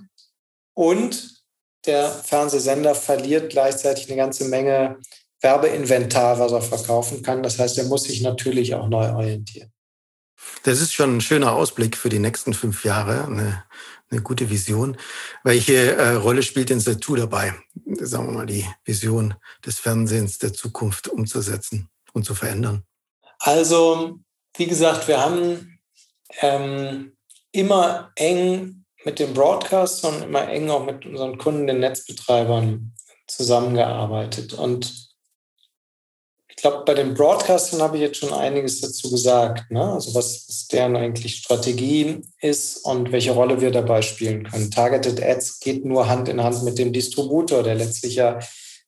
und 0.73 1.41
der 1.86 2.10
Fernsehsender 2.10 2.95
verliert 2.95 3.51
gleichzeitig 3.51 4.08
eine 4.08 4.17
ganze 4.17 4.45
Menge 4.45 4.97
Werbeinventar, 5.41 6.39
was 6.39 6.51
er 6.51 6.62
verkaufen 6.62 7.23
kann. 7.23 7.41
Das 7.43 7.58
heißt, 7.58 7.77
er 7.77 7.86
muss 7.86 8.04
sich 8.04 8.21
natürlich 8.21 8.75
auch 8.75 8.88
neu 8.88 9.10
orientieren. 9.10 9.71
Das 10.63 10.80
ist 10.80 10.93
schon 10.93 11.17
ein 11.17 11.21
schöner 11.21 11.54
Ausblick 11.54 11.97
für 11.97 12.10
die 12.10 12.19
nächsten 12.19 12.54
fünf 12.54 12.86
Jahre, 12.86 13.25
eine, 13.25 13.63
eine 14.12 14.21
gute 14.21 14.50
Vision. 14.50 14.97
Welche 15.43 15.95
äh, 15.95 16.13
Rolle 16.15 16.43
spielt 16.43 16.69
denn 16.69 16.80
Satu 16.80 17.15
dabei, 17.15 17.54
sagen 18.00 18.28
wir 18.28 18.34
mal, 18.34 18.45
die 18.45 18.65
Vision 18.84 19.34
des 19.65 19.80
Fernsehens 19.80 20.38
der 20.38 20.54
Zukunft 20.54 21.08
umzusetzen 21.08 21.89
und 22.13 22.26
zu 22.26 22.36
verändern? 22.36 22.84
Also, 23.39 24.19
wie 24.58 24.67
gesagt, 24.67 25.08
wir 25.08 25.19
haben 25.19 25.80
ähm, 26.41 27.13
immer 27.52 28.12
eng 28.15 28.86
mit 29.04 29.19
dem 29.19 29.34
Broadcast 29.34 30.06
und 30.06 30.24
immer 30.24 30.47
eng 30.47 30.69
auch 30.69 30.86
mit 30.86 31.06
unseren 31.06 31.38
Kunden, 31.38 31.67
den 31.67 31.80
Netzbetreibern 31.80 32.93
zusammengearbeitet. 33.28 34.54
Und 34.54 35.11
glaube, 36.62 36.84
bei 36.86 36.93
den 36.93 37.13
Broadcastern 37.13 37.82
habe 37.82 37.97
ich 37.97 38.04
jetzt 38.04 38.17
schon 38.17 38.34
einiges 38.34 38.82
dazu 38.82 39.10
gesagt. 39.10 39.69
Ne? 39.71 39.84
Also 39.84 40.13
was, 40.13 40.45
was 40.47 40.67
deren 40.67 40.95
eigentlich 40.95 41.38
Strategie 41.38 42.21
ist 42.39 42.78
und 42.86 43.12
welche 43.12 43.32
Rolle 43.32 43.62
wir 43.62 43.71
dabei 43.71 44.02
spielen 44.02 44.43
können. 44.43 44.71
Targeted 44.71 45.21
Ads 45.24 45.60
geht 45.60 45.86
nur 45.86 46.08
Hand 46.08 46.30
in 46.30 46.43
Hand 46.43 46.63
mit 46.63 46.78
dem 46.78 46.93
Distributor, 46.93 47.63
der 47.63 47.76
letztlich 47.76 48.15
ja 48.15 48.39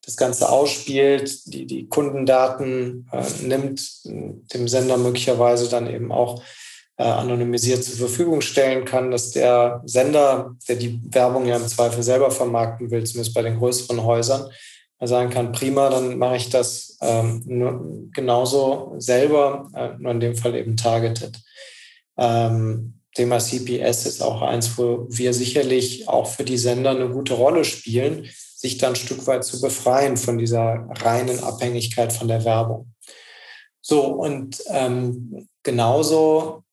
das 0.05 0.17
Ganze 0.17 0.49
ausspielt, 0.49 1.53
die, 1.53 1.65
die 1.65 1.87
Kundendaten 1.87 3.09
äh, 3.11 3.23
nimmt, 3.41 4.03
dem 4.03 4.67
Sender 4.67 4.97
möglicherweise 4.97 5.69
dann 5.69 5.89
eben 5.89 6.11
auch 6.11 6.43
äh, 6.97 7.03
anonymisiert 7.03 7.83
zur 7.83 7.95
Verfügung 7.95 8.41
stellen 8.41 8.85
kann, 8.85 9.11
dass 9.11 9.31
der 9.31 9.81
Sender, 9.85 10.55
der 10.67 10.75
die 10.75 10.99
Werbung 11.09 11.45
ja 11.47 11.55
im 11.55 11.67
Zweifel 11.67 12.03
selber 12.03 12.31
vermarkten 12.31 12.91
will, 12.91 13.03
zumindest 13.05 13.33
bei 13.33 13.41
den 13.41 13.57
größeren 13.57 14.03
Häusern, 14.03 14.49
sagen 15.07 15.29
kann, 15.29 15.51
prima, 15.51 15.89
dann 15.89 16.17
mache 16.17 16.37
ich 16.37 16.49
das 16.49 16.97
ähm, 17.01 18.11
genauso 18.13 18.95
selber, 18.97 19.69
äh, 19.75 20.01
nur 20.01 20.11
in 20.11 20.19
dem 20.19 20.35
Fall 20.35 20.55
eben 20.55 20.77
targeted. 20.77 21.39
Ähm, 22.17 22.99
Thema 23.15 23.39
CPS 23.39 24.05
ist 24.05 24.21
auch 24.21 24.41
eins, 24.41 24.77
wo 24.77 25.05
wir 25.09 25.33
sicherlich 25.33 26.07
auch 26.07 26.27
für 26.27 26.43
die 26.43 26.57
Sender 26.57 26.91
eine 26.91 27.09
gute 27.09 27.33
Rolle 27.33 27.63
spielen, 27.63 28.27
sich 28.55 28.77
dann 28.77 28.93
ein 28.93 28.95
Stück 28.95 29.27
weit 29.27 29.43
zu 29.43 29.61
befreien 29.61 30.17
von 30.17 30.37
dieser 30.37 30.87
reinen 31.01 31.39
Abhängigkeit 31.43 32.11
von 32.11 32.27
der 32.27 32.43
Werbung. 32.45 32.91
So, 33.81 34.05
und 34.05 34.63
ähm, 34.69 35.47
genauso 35.63 36.63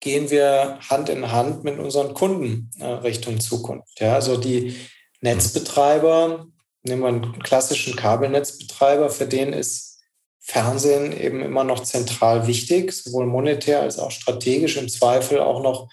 gehen 0.00 0.30
wir 0.30 0.78
Hand 0.88 1.08
in 1.08 1.30
Hand 1.30 1.62
mit 1.62 1.78
unseren 1.78 2.14
Kunden 2.14 2.70
äh, 2.78 2.86
Richtung 2.86 3.38
Zukunft. 3.40 4.00
Ja, 4.00 4.14
also 4.14 4.36
die 4.36 4.76
Netzbetreiber 5.20 6.46
nehmen 6.86 7.02
wir 7.02 7.08
einen 7.08 7.38
klassischen 7.40 7.96
Kabelnetzbetreiber, 7.96 9.10
für 9.10 9.26
den 9.26 9.52
ist 9.52 9.98
Fernsehen 10.40 11.12
eben 11.12 11.42
immer 11.42 11.64
noch 11.64 11.82
zentral 11.82 12.46
wichtig, 12.46 12.92
sowohl 12.92 13.26
monetär 13.26 13.80
als 13.80 13.98
auch 13.98 14.12
strategisch, 14.12 14.76
im 14.76 14.88
Zweifel 14.88 15.40
auch 15.40 15.60
noch 15.60 15.88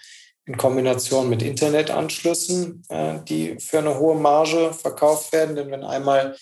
in 0.46 0.56
Kombination 0.56 1.28
mit 1.28 1.42
Internetanschlüssen, 1.42 2.84
äh, 2.88 3.18
die 3.28 3.56
für 3.58 3.78
eine 3.78 3.98
hohe 3.98 4.14
Marge 4.14 4.72
verkauft 4.72 5.32
werden. 5.32 5.56
Denn 5.56 5.70
wenn 5.70 5.82
einmal 5.82 6.36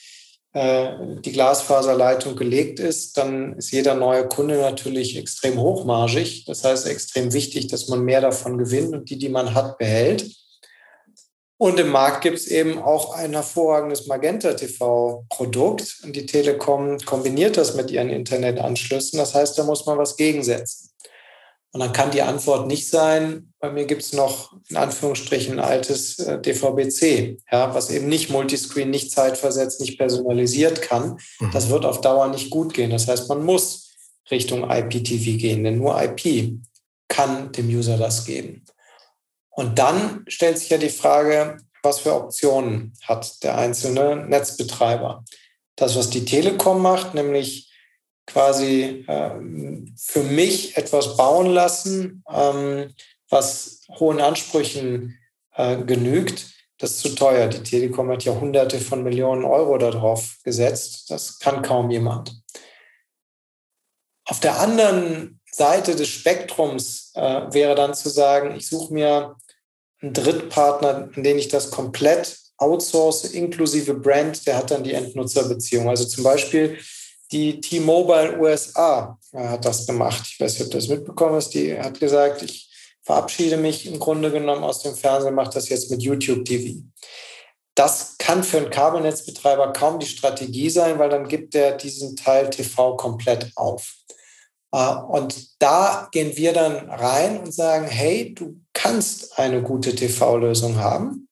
äh, 0.53 0.91
die 1.25 1.33
Glasfaserleitung 1.33 2.37
gelegt 2.37 2.81
ist, 2.81 3.17
dann 3.17 3.55
ist 3.55 3.71
jeder 3.71 3.95
neue 3.95 4.29
Kunde 4.29 4.59
natürlich 4.59 5.17
extrem 5.17 5.59
hochmargig. 5.59 6.45
Das 6.45 6.65
heißt, 6.65 6.87
extrem 6.89 7.33
wichtig, 7.33 7.69
dass 7.69 7.89
man 7.89 8.03
mehr 8.05 8.21
davon 8.21 8.59
gewinnt 8.59 8.93
und 8.93 9.09
die, 9.09 9.19
die 9.19 9.31
man 9.31 9.55
hat, 9.55 9.79
behält. 9.79 10.31
Und 11.63 11.79
im 11.79 11.91
Markt 11.91 12.23
gibt 12.23 12.39
es 12.39 12.49
eben 12.49 12.81
auch 12.81 13.15
ein 13.15 13.35
hervorragendes 13.35 14.09
Magenta 14.09 14.55
TV-Produkt. 14.55 16.01
Und 16.03 16.17
die 16.17 16.27
Telekom 16.27 16.99
kombiniert 16.99 17.57
das 17.57 17.77
mit 17.77 17.93
ihren 17.93 18.09
Internetanschlüssen. 18.09 19.17
Das 19.17 19.33
heißt, 19.33 19.57
da 19.57 19.63
muss 19.63 19.87
man 19.87 19.97
was 19.97 20.17
gegensetzen. 20.17 20.91
Und 21.71 21.79
dann 21.79 21.93
kann 21.93 22.11
die 22.11 22.23
Antwort 22.23 22.67
nicht 22.67 22.89
sein, 22.89 23.53
bei 23.61 23.71
mir 23.71 23.85
gibt 23.85 24.03
es 24.03 24.13
noch 24.13 24.57
in 24.71 24.77
Anführungsstrichen 24.77 25.61
ein 25.61 25.65
altes 25.65 26.19
äh, 26.19 26.41
DVB-C, 26.41 27.39
ja, 27.53 27.73
was 27.73 27.91
eben 27.91 28.09
nicht 28.09 28.29
Multiscreen, 28.29 28.91
nicht 28.91 29.13
zeitversetzt, 29.13 29.81
nicht 29.81 29.99
personalisiert 29.99 30.83
kann. 30.83 31.21
Mhm. 31.39 31.51
Das 31.53 31.71
wird 31.71 31.85
auf 31.85 32.01
Dauer 32.01 32.27
nicht 32.27 32.51
gut 32.51 32.75
gehen. 32.75 32.91
Das 32.91 33.07
heißt, 33.07 33.29
man 33.29 33.45
muss 33.45 33.95
Richtung 34.33 34.69
IPTV 34.69 35.39
gehen, 35.39 35.63
denn 35.63 35.79
nur 35.79 35.97
IP 36.03 36.55
kann 37.07 37.53
dem 37.53 37.69
User 37.69 37.99
das 37.99 38.25
geben. 38.25 38.65
Und 39.53 39.79
dann 39.79 40.25
stellt 40.29 40.59
sich 40.59 40.71
ja 40.71 40.79
die 40.79 40.89
Frage, 40.89 41.59
was 41.83 42.01
für 42.01 42.15
Optionen 42.15 42.95
hat 43.03 43.43
der 43.43 43.59
einzelne 43.59 44.17
Netzbetreiber? 44.17 45.25
Das, 45.77 45.97
was 45.97 46.11
die 46.11 46.25
Telekom 46.25 46.81
macht, 46.81 47.15
nämlich 47.15 47.71
quasi 48.27 49.05
ähm, 49.09 49.95
für 49.99 50.23
mich 50.23 50.77
etwas 50.77 51.17
bauen 51.17 51.49
lassen, 51.49 52.25
ähm, 52.31 52.95
was 53.29 53.83
hohen 53.99 54.21
Ansprüchen 54.21 55.19
äh, 55.55 55.77
genügt, 55.83 56.53
das 56.79 56.93
ist 56.93 57.01
zu 57.01 57.15
teuer. 57.15 57.49
Die 57.49 57.63
Telekom 57.63 58.11
hat 58.11 58.25
ja 58.25 58.35
hunderte 58.35 58.81
von 58.81 59.03
Millionen 59.03 59.45
Euro 59.45 59.79
darauf 59.79 60.39
gesetzt. 60.43 61.11
Das 61.11 61.39
kann 61.39 61.63
kaum 61.63 61.91
jemand. 61.91 62.43
Auf 64.25 64.41
der 64.41 64.59
anderen 64.61 65.41
Seite 65.51 65.95
des 65.95 66.09
Spektrums 66.09 67.13
äh, 67.15 67.53
wäre 67.53 67.75
dann 67.75 67.95
zu 67.95 68.09
sagen, 68.09 68.57
ich 68.57 68.69
suche 68.69 68.95
mir 68.95 69.37
einen 70.03 70.13
Drittpartner, 70.13 71.09
in 71.15 71.23
den 71.23 71.39
ich 71.39 71.49
das 71.49 71.71
komplett 71.71 72.37
outsource, 72.59 73.25
inklusive 73.25 73.95
Brand, 73.95 74.47
der 74.47 74.57
hat 74.57 74.71
dann 74.71 74.85
die 74.85 74.93
Endnutzerbeziehung. 74.93 75.89
Also 75.89 76.05
zum 76.05 76.25
Beispiel 76.25 76.79
die 77.33 77.61
T-Mobile 77.61 78.39
USA 78.39 79.19
äh, 79.33 79.49
hat 79.49 79.65
das 79.65 79.87
gemacht. 79.87 80.29
Ich 80.29 80.39
weiß 80.39 80.53
nicht, 80.53 80.67
ob 80.67 80.71
du 80.71 80.79
das 80.79 80.89
mitbekommen 80.89 81.37
hast. 81.37 81.51
Die 81.51 81.79
hat 81.79 81.99
gesagt, 81.99 82.43
ich 82.43 82.71
verabschiede 83.03 83.57
mich 83.57 83.87
im 83.87 83.99
Grunde 83.99 84.31
genommen 84.31 84.63
aus 84.63 84.83
dem 84.83 84.95
Fernsehen, 84.95 85.35
mache 85.35 85.55
das 85.55 85.69
jetzt 85.69 85.91
mit 85.91 86.03
YouTube 86.03 86.45
TV. 86.45 86.83
Das 87.75 88.17
kann 88.19 88.45
für 88.45 88.59
einen 88.59 88.71
Kabelnetzbetreiber 88.71 89.73
kaum 89.73 89.99
die 89.99 90.07
Strategie 90.07 90.69
sein, 90.69 90.99
weil 90.99 91.09
dann 91.09 91.27
gibt 91.27 91.55
er 91.55 91.73
diesen 91.77 92.17
Teil 92.17 92.51
TV 92.51 92.97
komplett 92.97 93.51
auf. 93.57 93.95
Äh, 94.73 94.95
und 94.95 95.61
da 95.61 96.09
gehen 96.13 96.37
wir 96.37 96.53
dann 96.53 96.91
rein 96.91 97.41
und 97.41 97.53
sagen, 97.53 97.87
hey, 97.87 98.35
du 98.35 98.61
kannst 98.83 99.39
eine 99.39 99.63
gute 99.63 99.95
TV-Lösung 99.95 100.77
haben, 100.77 101.29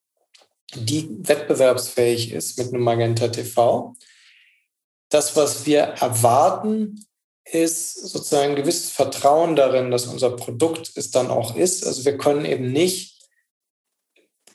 die 0.75 1.09
wettbewerbsfähig 1.11 2.33
ist 2.33 2.59
mit 2.59 2.69
einem 2.69 2.83
Magenta 2.83 3.27
TV. 3.29 3.97
Das, 5.09 5.35
was 5.35 5.67
wir 5.67 5.81
erwarten, 5.81 7.05
ist 7.45 7.95
sozusagen 7.95 8.51
ein 8.51 8.57
gewisses 8.57 8.91
Vertrauen 8.91 9.57
darin, 9.57 9.91
dass 9.91 10.07
unser 10.07 10.31
Produkt 10.31 10.93
es 10.95 11.11
dann 11.11 11.29
auch 11.29 11.57
ist. 11.57 11.85
Also 11.85 12.05
wir 12.05 12.17
können 12.17 12.45
eben 12.45 12.71
nicht 12.71 13.19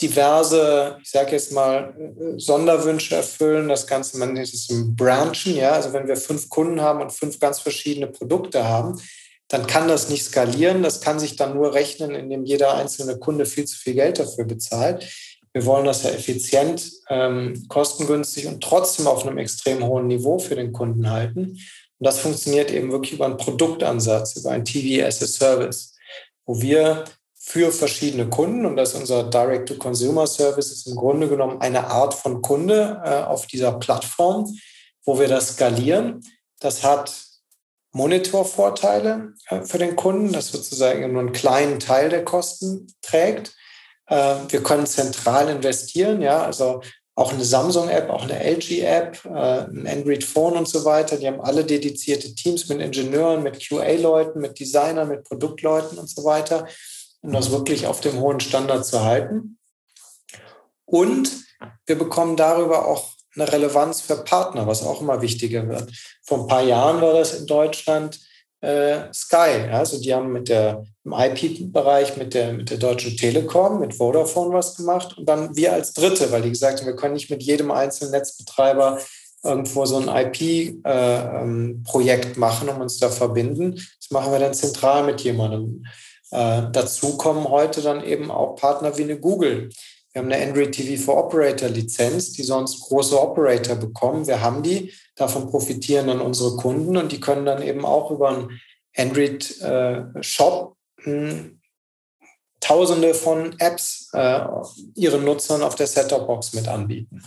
diverse, 0.02 0.98
ich 1.02 1.10
sage 1.10 1.34
jetzt 1.34 1.52
mal, 1.52 1.94
Sonderwünsche 2.38 3.16
erfüllen. 3.16 3.68
Das 3.68 3.88
Ganze, 3.88 4.18
man 4.18 4.34
nennt 4.34 4.54
es 4.54 4.70
ein 4.70 4.96
Branchen, 4.96 5.56
ja. 5.56 5.72
Also 5.72 5.92
wenn 5.92 6.08
wir 6.08 6.16
fünf 6.16 6.48
Kunden 6.48 6.80
haben 6.80 7.02
und 7.02 7.12
fünf 7.12 7.40
ganz 7.40 7.60
verschiedene 7.60 8.08
Produkte 8.08 8.66
haben, 8.66 9.02
dann 9.48 9.68
kann 9.68 9.88
das 9.88 10.10
nicht 10.10 10.24
skalieren. 10.24 10.84
Das 10.84 11.02
kann 11.02 11.20
sich 11.20 11.36
dann 11.36 11.54
nur 11.54 11.74
rechnen, 11.74 12.16
indem 12.16 12.46
jeder 12.46 12.76
einzelne 12.76 13.18
Kunde 13.18 13.46
viel 13.46 13.66
zu 13.66 13.78
viel 13.78 13.94
Geld 13.94 14.20
dafür 14.20 14.46
bezahlt. 14.46 15.06
Wir 15.54 15.66
wollen 15.66 15.86
das 15.86 16.04
ja 16.04 16.10
effizient, 16.10 16.92
ähm, 17.10 17.66
kostengünstig 17.70 18.48
und 18.48 18.62
trotzdem 18.62 19.08
auf 19.08 19.26
einem 19.26 19.38
extrem 19.38 19.86
hohen 19.86 20.08
Niveau 20.08 20.38
für 20.40 20.56
den 20.56 20.74
Kunden 20.74 21.10
halten. 21.10 21.58
Und 21.98 22.06
das 22.06 22.20
funktioniert 22.20 22.72
eben 22.72 22.92
wirklich 22.92 23.14
über 23.14 23.26
einen 23.26 23.38
Produktansatz, 23.38 24.36
über 24.36 24.52
ein 24.52 24.66
TV 24.66 25.06
as 25.06 25.24
a 25.24 25.28
Service, 25.28 25.94
wo 26.46 26.62
wir 26.62 27.06
für 27.38 27.72
verschiedene 27.72 28.28
Kunden, 28.28 28.66
und 28.66 28.76
das 28.76 28.94
ist 28.94 29.00
unser 29.00 29.24
Direct-to-Consumer-Service, 29.30 30.72
ist 30.72 30.88
im 30.88 30.96
Grunde 30.96 31.30
genommen 31.30 31.62
eine 31.62 31.88
Art 31.88 32.16
von 32.16 32.42
Kunde 32.42 33.02
äh, 33.06 33.22
auf 33.22 33.46
dieser 33.46 33.74
Plattform, 33.74 34.52
wo 35.06 35.20
wir 35.20 35.28
das 35.28 35.54
skalieren. 35.54 36.22
Das 36.60 36.84
hat 36.84 37.14
Monitorvorteile 37.96 39.34
äh, 39.48 39.62
für 39.62 39.78
den 39.78 39.96
Kunden, 39.96 40.34
das 40.34 40.50
sozusagen 40.50 41.12
nur 41.14 41.22
einen 41.22 41.32
kleinen 41.32 41.80
Teil 41.80 42.10
der 42.10 42.26
Kosten 42.26 42.88
trägt. 43.02 43.56
Äh, 44.08 44.36
wir 44.50 44.62
können 44.62 44.86
zentral 44.86 45.48
investieren, 45.48 46.22
ja, 46.22 46.44
also 46.44 46.82
auch 47.16 47.32
eine 47.32 47.46
Samsung-App, 47.46 48.10
auch 48.10 48.24
eine 48.24 48.44
LG-App, 48.44 49.24
äh, 49.24 49.30
ein 49.30 49.88
Android-Phone 49.88 50.58
und 50.58 50.68
so 50.68 50.84
weiter. 50.84 51.16
Die 51.16 51.26
haben 51.26 51.40
alle 51.40 51.64
dedizierte 51.64 52.36
Teams 52.36 52.68
mit 52.68 52.82
Ingenieuren, 52.82 53.42
mit 53.42 53.66
QA-Leuten, 53.66 54.42
mit 54.42 54.60
Designern, 54.60 55.08
mit 55.08 55.24
Produktleuten 55.24 55.98
und 55.98 56.10
so 56.10 56.26
weiter, 56.26 56.68
um 57.22 57.32
das 57.32 57.52
wirklich 57.52 57.88
auf 57.88 58.02
dem 58.02 58.20
hohen 58.20 58.42
Standard 58.42 58.86
zu 58.86 59.06
halten. 59.06 59.58
Und 60.84 61.32
wir 61.86 61.98
bekommen 61.98 62.36
darüber 62.36 62.90
auch 62.90 63.15
eine 63.36 63.52
Relevanz 63.52 64.02
für 64.02 64.18
Partner, 64.18 64.68
was 64.68 64.84
auch 64.84 65.02
immer 65.02 65.22
wichtiger 65.22 65.68
wird. 65.68 65.92
Vor 66.24 66.42
ein 66.42 66.48
paar 66.48 66.64
Jahren 66.64 67.02
war 67.02 67.14
das 67.14 67.40
in 67.40 67.48
Deutschland 67.48 68.20
äh, 68.62 69.14
Sky. 69.14 69.70
Also 69.72 70.00
die 70.00 70.14
haben 70.14 70.32
mit 70.32 70.50
der, 70.50 70.84
im 71.04 71.14
IP-Bereich 71.14 72.18
mit 72.18 72.34
der, 72.34 72.54
mit 72.54 72.70
der 72.70 72.78
Deutschen 72.78 73.16
Telekom, 73.16 73.80
mit 73.80 73.96
Vodafone 73.96 74.54
was 74.54 74.76
gemacht 74.76 75.18
und 75.18 75.30
dann 75.30 75.56
wir 75.56 75.74
als 75.74 75.94
Dritte, 75.94 76.32
weil 76.32 76.42
die 76.42 76.50
gesagt 76.50 76.80
haben, 76.80 76.88
wir 76.88 76.96
können 76.96 77.14
nicht 77.14 77.30
mit 77.30 77.44
jedem 77.44 77.72
einzelnen 77.72 78.12
Netzbetreiber 78.12 79.00
irgendwo 79.44 79.86
so 79.86 79.98
ein 79.98 80.08
IP-Projekt 80.08 82.26
äh, 82.26 82.32
ähm, 82.32 82.40
machen, 82.40 82.70
um 82.70 82.82
uns 82.82 82.98
da 82.98 83.10
verbinden. 83.10 83.76
Das 83.76 84.10
machen 84.10 84.32
wir 84.32 84.40
dann 84.40 84.56
zentral 84.56 85.04
mit 85.04 85.22
jemandem. 85.22 85.86
Äh, 86.32 86.64
dazu 86.72 87.18
kommen 87.18 87.48
heute 87.48 87.82
dann 87.82 88.04
eben 88.04 88.32
auch 88.32 88.56
Partner 88.56 88.98
wie 88.98 89.04
eine 89.04 89.20
Google. 89.20 89.70
Wir 90.16 90.22
haben 90.22 90.32
eine 90.32 90.48
Android 90.48 90.72
TV 90.72 91.04
for 91.04 91.26
Operator 91.26 91.68
Lizenz, 91.68 92.32
die 92.32 92.44
sonst 92.44 92.80
große 92.88 93.22
Operator 93.22 93.76
bekommen. 93.76 94.26
Wir 94.28 94.40
haben 94.40 94.64
die, 94.64 94.94
davon 95.16 95.50
profitieren 95.50 96.08
dann 96.08 96.22
unsere 96.22 96.56
Kunden 96.56 96.96
und 96.96 97.12
die 97.12 97.20
können 97.20 97.46
dann 97.46 97.62
eben 97.62 97.84
auch 97.84 98.12
über 98.12 98.30
einen 98.30 98.62
Android 98.96 99.60
äh, 99.60 100.04
Shop 100.22 100.78
hm, 101.02 101.60
Tausende 102.62 103.14
von 103.14 103.60
Apps 103.60 104.10
äh, 104.14 104.40
ihren 104.96 105.26
Nutzern 105.26 105.62
auf 105.62 105.76
der 105.76 105.88
Set-Top-Box 105.88 106.54
mit 106.54 106.70
anbieten. 106.70 107.22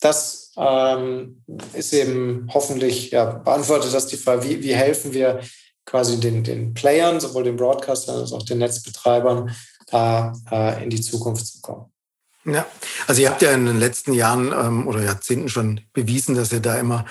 Das 0.00 0.52
ähm, 0.58 1.42
ist 1.72 1.94
eben 1.94 2.50
hoffentlich, 2.52 3.10
ja, 3.10 3.24
beantwortet 3.24 3.94
das 3.94 4.06
die 4.06 4.18
Frage, 4.18 4.44
wie, 4.46 4.62
wie 4.62 4.74
helfen 4.74 5.14
wir 5.14 5.40
quasi 5.86 6.20
den, 6.20 6.44
den 6.44 6.74
Playern, 6.74 7.20
sowohl 7.20 7.44
den 7.44 7.56
Broadcastern 7.56 8.20
als 8.20 8.32
auch 8.32 8.42
den 8.42 8.58
Netzbetreibern, 8.58 9.56
da 9.86 10.32
äh, 10.50 10.84
in 10.84 10.90
die 10.90 11.00
Zukunft 11.00 11.46
zu 11.46 11.60
kommen. 11.60 11.86
Ja, 12.44 12.64
also 13.06 13.22
ihr 13.22 13.30
habt 13.30 13.42
ja 13.42 13.50
in 13.52 13.66
den 13.66 13.80
letzten 13.80 14.12
Jahren 14.12 14.52
ähm, 14.52 14.86
oder 14.86 15.02
Jahrzehnten 15.02 15.48
schon 15.48 15.80
bewiesen, 15.92 16.36
dass 16.36 16.52
ihr 16.52 16.60
da 16.60 16.76
immer 16.76 17.04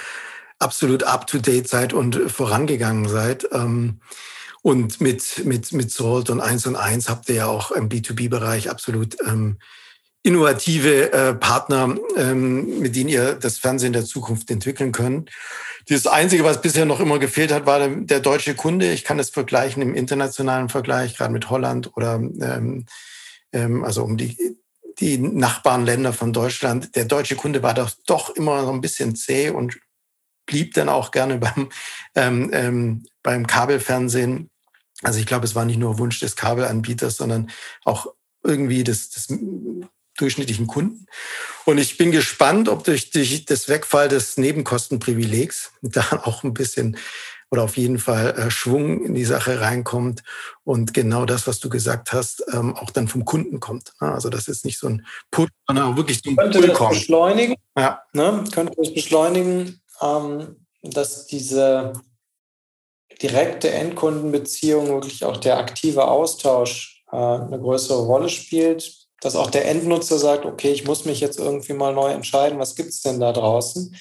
absolut 0.59 1.03
up-to-date 1.03 1.67
seid 1.67 1.93
und 1.93 2.31
vorangegangen 2.31 3.09
seid. 3.09 3.47
Ähm, 3.51 3.99
und 4.61 4.99
mit, 5.01 5.45
mit, 5.45 5.73
mit 5.73 5.91
Salt 5.91 6.29
und 6.29 6.41
1 6.41 6.67
und 6.67 6.75
1 6.75 7.09
habt 7.09 7.29
ihr 7.29 7.35
ja 7.35 7.47
auch 7.47 7.71
im 7.71 7.89
B2B-Bereich 7.89 8.69
absolut 8.69 9.17
ähm, 9.27 9.59
innovative 10.25 11.13
äh, 11.13 11.33
Partner, 11.35 11.95
ähm, 12.17 12.79
mit 12.79 12.95
denen 12.95 13.09
ihr 13.09 13.35
das 13.35 13.59
Fernsehen 13.59 13.93
der 13.93 14.05
Zukunft 14.05 14.49
entwickeln 14.49 14.91
könnt. 14.91 15.29
Das 15.87 16.07
Einzige, 16.07 16.43
was 16.43 16.61
bisher 16.61 16.85
noch 16.85 16.99
immer 16.99 17.19
gefehlt 17.19 17.51
hat, 17.53 17.67
war 17.67 17.77
der, 17.77 17.89
der 17.89 18.19
deutsche 18.21 18.55
Kunde. 18.55 18.91
Ich 18.91 19.03
kann 19.03 19.19
das 19.19 19.29
vergleichen 19.29 19.83
im 19.83 19.93
internationalen 19.93 20.69
Vergleich, 20.69 21.15
gerade 21.15 21.31
mit 21.31 21.51
Holland 21.51 21.95
oder 21.95 22.15
ähm, 22.15 22.87
ähm, 23.53 23.83
also 23.83 24.03
um 24.03 24.17
die, 24.17 24.57
die 24.99 25.19
Nachbarländer 25.19 26.11
von 26.11 26.33
Deutschland. 26.33 26.95
Der 26.95 27.05
deutsche 27.05 27.35
Kunde 27.35 27.61
war 27.61 27.75
doch, 27.75 27.91
doch 28.07 28.31
immer 28.31 28.63
so 28.65 28.71
ein 28.71 28.81
bisschen 28.81 29.15
zäh 29.15 29.51
und 29.51 29.77
blieb 30.47 30.73
dann 30.73 30.89
auch 30.89 31.11
gerne 31.11 31.37
beim, 31.37 31.69
ähm, 32.15 32.49
ähm, 32.51 33.03
beim 33.21 33.45
Kabelfernsehen. 33.45 34.49
Also 35.03 35.19
ich 35.19 35.27
glaube, 35.27 35.45
es 35.45 35.53
war 35.53 35.65
nicht 35.65 35.77
nur 35.77 35.99
Wunsch 35.99 36.19
des 36.19 36.35
Kabelanbieters, 36.35 37.17
sondern 37.17 37.51
auch 37.83 38.07
irgendwie 38.45 38.83
des, 38.83 39.09
des 39.09 39.27
durchschnittlichen 40.17 40.67
Kunden. 40.67 41.05
Und 41.65 41.77
ich 41.77 41.97
bin 41.97 42.11
gespannt, 42.11 42.69
ob 42.69 42.83
durch, 42.83 43.11
durch 43.11 43.45
das 43.45 43.67
Wegfall 43.67 44.07
des 44.07 44.37
Nebenkostenprivilegs 44.37 45.71
da 45.81 46.21
auch 46.23 46.43
ein 46.43 46.53
bisschen 46.53 46.97
oder 47.51 47.63
auf 47.63 47.77
jeden 47.77 47.99
Fall 47.99 48.37
äh, 48.37 48.49
Schwung 48.49 49.05
in 49.05 49.13
die 49.13 49.23
Sache 49.23 49.61
reinkommt 49.61 50.23
und 50.63 50.93
genau 50.93 51.25
das, 51.25 51.47
was 51.47 51.59
du 51.59 51.69
gesagt 51.69 52.11
hast, 52.11 52.43
ähm, 52.51 52.75
auch 52.75 52.89
dann 52.89 53.07
vom 53.07 53.23
Kunden 53.23 53.59
kommt. 53.59 53.93
Ne? 54.01 54.11
Also 54.11 54.29
das 54.29 54.47
ist 54.47 54.65
nicht 54.65 54.79
so 54.79 54.87
ein 54.87 55.05
Put, 55.31 55.49
sondern 55.67 55.93
auch 55.93 55.95
wirklich 55.95 56.21
so 56.23 56.31
ein 56.31 56.35
Könnte 56.35 56.59
Pull 56.59 56.67
das 56.69 56.77
kommt. 56.77 56.89
beschleunigen? 56.91 57.55
Ja. 57.77 58.01
Ne? 58.13 58.43
Könnte 58.51 58.73
das 58.75 58.93
beschleunigen, 58.93 59.79
ähm, 60.01 60.65
dass 60.81 61.27
diese 61.27 61.93
direkte 63.21 63.71
Endkundenbeziehung, 63.71 64.87
wirklich 64.89 65.23
auch 65.23 65.37
der 65.37 65.57
aktive 65.57 66.07
Austausch 66.07 67.03
äh, 67.11 67.15
eine 67.15 67.59
größere 67.59 68.01
Rolle 68.01 68.29
spielt 68.29 69.04
dass 69.21 69.35
auch 69.35 69.49
der 69.49 69.67
Endnutzer 69.67 70.17
sagt, 70.17 70.45
okay, 70.45 70.71
ich 70.71 70.85
muss 70.85 71.05
mich 71.05 71.19
jetzt 71.19 71.39
irgendwie 71.39 71.73
mal 71.73 71.93
neu 71.93 72.11
entscheiden, 72.11 72.59
was 72.59 72.75
gibt 72.75 72.89
es 72.89 73.01
denn 73.01 73.19
da 73.19 73.31
draußen? 73.31 73.95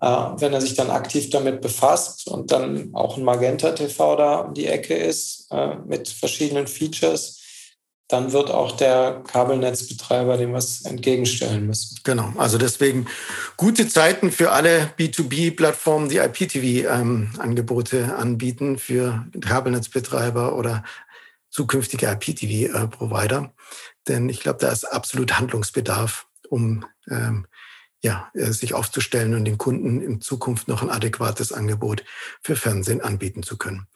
Äh, 0.00 0.06
wenn 0.06 0.52
er 0.52 0.60
sich 0.60 0.74
dann 0.74 0.90
aktiv 0.90 1.30
damit 1.30 1.60
befasst 1.60 2.26
und 2.28 2.52
dann 2.52 2.90
auch 2.94 3.16
ein 3.16 3.24
Magenta 3.24 3.72
TV 3.72 4.16
da 4.16 4.40
um 4.40 4.54
die 4.54 4.66
Ecke 4.66 4.94
ist 4.94 5.48
äh, 5.50 5.76
mit 5.86 6.08
verschiedenen 6.08 6.66
Features, 6.66 7.38
dann 8.08 8.32
wird 8.32 8.50
auch 8.50 8.72
der 8.72 9.22
Kabelnetzbetreiber 9.26 10.36
dem 10.36 10.52
was 10.52 10.84
entgegenstellen 10.84 11.66
müssen. 11.66 11.98
Genau, 12.02 12.32
also 12.36 12.58
deswegen 12.58 13.06
gute 13.56 13.88
Zeiten 13.88 14.32
für 14.32 14.50
alle 14.50 14.92
B2B-Plattformen, 14.98 16.08
die 16.08 16.16
IPTV-Angebote 16.16 17.98
ähm, 17.98 18.10
anbieten 18.10 18.78
für 18.78 19.26
Kabelnetzbetreiber 19.40 20.56
oder 20.56 20.82
zukünftige 21.50 22.06
IPTV-Provider. 22.06 23.52
Denn 24.08 24.28
ich 24.28 24.40
glaube, 24.40 24.58
da 24.60 24.70
ist 24.70 24.84
absolut 24.84 25.38
Handlungsbedarf, 25.38 26.26
um 26.48 26.84
ähm, 27.10 27.46
ja, 28.02 28.30
äh, 28.34 28.52
sich 28.52 28.74
aufzustellen 28.74 29.34
und 29.34 29.44
den 29.44 29.58
Kunden 29.58 30.00
in 30.00 30.20
Zukunft 30.20 30.68
noch 30.68 30.82
ein 30.82 30.90
adäquates 30.90 31.52
Angebot 31.52 32.04
für 32.42 32.56
Fernsehen 32.56 33.00
anbieten 33.00 33.42
zu 33.42 33.58
können. 33.58 33.86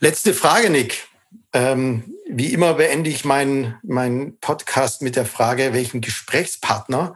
Letzte 0.00 0.34
Frage, 0.34 0.70
Nick. 0.70 1.08
Ähm, 1.52 2.14
wie 2.28 2.52
immer 2.52 2.74
beende 2.74 3.10
ich 3.10 3.24
meinen 3.24 3.78
mein 3.82 4.38
Podcast 4.40 5.02
mit 5.02 5.16
der 5.16 5.26
Frage, 5.26 5.72
welchen 5.72 6.00
Gesprächspartner 6.00 7.14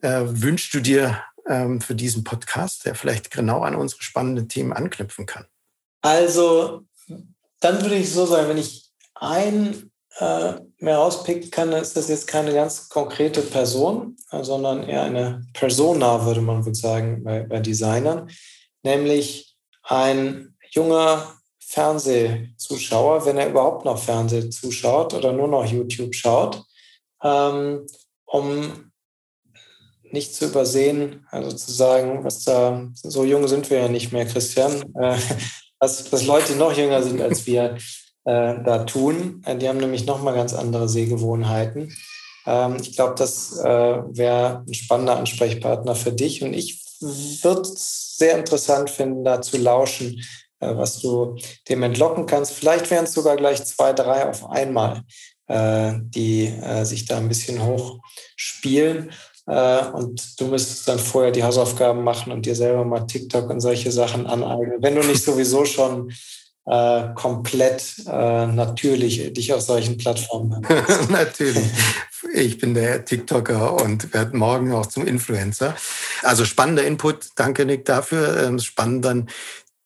äh, 0.00 0.22
wünschst 0.24 0.72
du 0.74 0.80
dir 0.80 1.22
ähm, 1.46 1.80
für 1.80 1.94
diesen 1.94 2.24
Podcast, 2.24 2.84
der 2.84 2.94
vielleicht 2.94 3.30
genau 3.30 3.62
an 3.62 3.74
unsere 3.74 4.02
spannenden 4.02 4.48
Themen 4.48 4.72
anknüpfen 4.72 5.26
kann? 5.26 5.46
Also, 6.02 6.84
dann 7.60 7.82
würde 7.82 7.96
ich 7.96 8.12
so 8.12 8.26
sagen, 8.26 8.48
wenn 8.48 8.58
ich 8.58 8.90
ein 9.14 9.87
äh, 10.18 10.54
mehr 10.78 10.96
rauspicken 10.96 11.50
kann, 11.50 11.72
ist 11.72 11.96
das 11.96 12.08
jetzt 12.08 12.26
keine 12.26 12.52
ganz 12.52 12.88
konkrete 12.88 13.40
Person, 13.40 14.16
äh, 14.30 14.42
sondern 14.42 14.82
eher 14.82 15.02
eine 15.02 15.46
Persona, 15.52 16.24
würde 16.24 16.40
man 16.40 16.64
wohl 16.66 16.74
sagen, 16.74 17.22
bei, 17.22 17.44
bei 17.44 17.60
Designern, 17.60 18.30
nämlich 18.82 19.56
ein 19.82 20.56
junger 20.70 21.34
Fernsehzuschauer, 21.60 23.26
wenn 23.26 23.38
er 23.38 23.50
überhaupt 23.50 23.84
noch 23.84 23.98
Fernseh 23.98 24.50
zuschaut 24.50 25.14
oder 25.14 25.32
nur 25.32 25.48
noch 25.48 25.64
YouTube 25.64 26.14
schaut, 26.14 26.64
ähm, 27.22 27.86
um 28.24 28.90
nicht 30.10 30.34
zu 30.34 30.46
übersehen, 30.46 31.26
also 31.30 31.54
zu 31.54 31.70
sagen, 31.70 32.24
was 32.24 32.44
da, 32.44 32.88
so 32.94 33.24
jung 33.24 33.46
sind 33.46 33.68
wir 33.70 33.80
ja 33.80 33.88
nicht 33.88 34.12
mehr, 34.12 34.26
Christian, 34.26 34.82
äh, 35.00 35.16
was, 35.78 36.10
was 36.10 36.26
Leute 36.26 36.56
noch 36.56 36.76
jünger 36.76 37.02
sind 37.02 37.20
als 37.20 37.46
wir, 37.46 37.76
äh, 38.28 38.62
da 38.62 38.84
tun. 38.84 39.42
Äh, 39.46 39.56
die 39.56 39.68
haben 39.68 39.78
nämlich 39.78 40.04
nochmal 40.04 40.34
ganz 40.34 40.52
andere 40.52 40.86
Sehgewohnheiten. 40.86 41.96
Ähm, 42.46 42.76
ich 42.78 42.94
glaube, 42.94 43.14
das 43.16 43.58
äh, 43.58 43.64
wäre 43.64 44.64
ein 44.66 44.74
spannender 44.74 45.16
Ansprechpartner 45.16 45.94
für 45.94 46.12
dich. 46.12 46.42
Und 46.42 46.52
ich 46.52 46.84
würde 47.00 47.62
es 47.62 48.16
sehr 48.18 48.36
interessant 48.36 48.90
finden, 48.90 49.24
da 49.24 49.40
zu 49.40 49.56
lauschen, 49.56 50.22
äh, 50.60 50.76
was 50.76 51.00
du 51.00 51.38
dem 51.70 51.82
entlocken 51.82 52.26
kannst. 52.26 52.52
Vielleicht 52.52 52.90
wären 52.90 53.04
es 53.04 53.14
sogar 53.14 53.36
gleich 53.36 53.64
zwei, 53.64 53.94
drei 53.94 54.28
auf 54.28 54.50
einmal, 54.50 55.04
äh, 55.46 55.94
die 55.98 56.48
äh, 56.48 56.84
sich 56.84 57.06
da 57.06 57.16
ein 57.16 57.28
bisschen 57.28 57.64
hochspielen. 57.64 59.10
Und 59.46 60.38
du 60.38 60.46
müsstest 60.48 60.86
dann 60.88 60.98
vorher 60.98 61.30
die 61.30 61.42
Hausaufgaben 61.42 62.04
machen 62.04 62.32
und 62.32 62.44
dir 62.44 62.54
selber 62.54 62.84
mal 62.84 63.06
TikTok 63.06 63.48
und 63.48 63.60
solche 63.60 63.90
Sachen 63.90 64.26
aneignen. 64.26 64.82
Wenn 64.82 64.94
du 64.94 65.00
nicht 65.02 65.24
sowieso 65.24 65.64
schon 65.64 66.12
äh, 66.68 67.14
komplett 67.14 67.94
äh, 68.06 68.46
natürlich 68.46 69.32
dich 69.32 69.52
auf 69.52 69.62
solchen 69.62 69.96
Plattformen. 69.96 70.66
natürlich. 71.08 71.66
Ich 72.34 72.58
bin 72.58 72.74
der 72.74 73.04
TikToker 73.04 73.80
und 73.82 74.12
werde 74.12 74.36
morgen 74.36 74.72
auch 74.72 74.86
zum 74.86 75.06
Influencer. 75.06 75.76
Also 76.22 76.44
spannender 76.44 76.84
Input. 76.84 77.28
Danke, 77.36 77.64
Nick, 77.64 77.84
dafür. 77.84 78.42
Ähm, 78.42 78.58
spannend 78.58 79.04
dann 79.04 79.28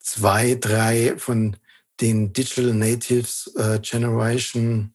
zwei, 0.00 0.56
drei 0.58 1.14
von 1.18 1.56
den 2.00 2.32
Digital 2.32 2.74
Natives 2.74 3.52
äh, 3.56 3.78
Generation 3.80 4.94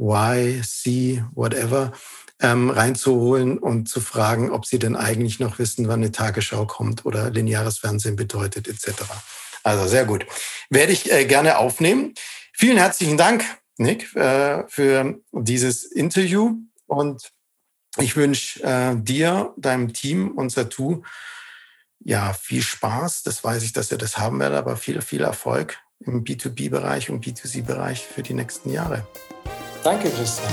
Y, 0.00 0.62
C, 0.64 1.22
whatever, 1.34 1.92
ähm, 2.40 2.70
reinzuholen 2.70 3.58
und 3.58 3.88
zu 3.88 4.00
fragen, 4.00 4.50
ob 4.50 4.66
sie 4.66 4.80
denn 4.80 4.96
eigentlich 4.96 5.38
noch 5.38 5.60
wissen, 5.60 5.86
wann 5.86 6.00
eine 6.00 6.10
Tagesschau 6.10 6.66
kommt 6.66 7.06
oder 7.06 7.30
lineares 7.30 7.78
Fernsehen 7.78 8.16
bedeutet, 8.16 8.66
etc. 8.66 9.04
Also 9.64 9.88
sehr 9.88 10.04
gut. 10.04 10.26
Werde 10.70 10.92
ich 10.92 11.10
äh, 11.10 11.24
gerne 11.24 11.58
aufnehmen. 11.58 12.14
Vielen 12.52 12.76
herzlichen 12.76 13.16
Dank, 13.16 13.44
Nick, 13.78 14.14
äh, 14.14 14.62
für 14.68 15.18
dieses 15.32 15.84
Interview 15.84 16.54
und 16.86 17.32
Ich 17.98 18.16
wünsche 18.16 18.62
äh, 18.62 18.96
dir, 18.96 19.54
deinem 19.56 19.92
Team 19.92 20.32
und 20.32 20.50
Satu 20.50 21.02
ja 22.00 22.32
viel 22.32 22.62
Spaß. 22.62 23.22
Das 23.22 23.42
weiß 23.42 23.62
ich, 23.62 23.72
dass 23.72 23.90
ihr 23.90 23.98
das 23.98 24.18
haben 24.18 24.40
werdet, 24.40 24.58
aber 24.58 24.76
viel, 24.76 25.00
viel 25.00 25.22
Erfolg 25.22 25.78
im 26.00 26.24
B2B-Bereich 26.24 27.10
und 27.10 27.24
B2C-Bereich 27.24 28.04
für 28.04 28.22
die 28.22 28.34
nächsten 28.34 28.70
Jahre. 28.70 29.06
Danke, 29.82 30.10
Christian. 30.10 30.52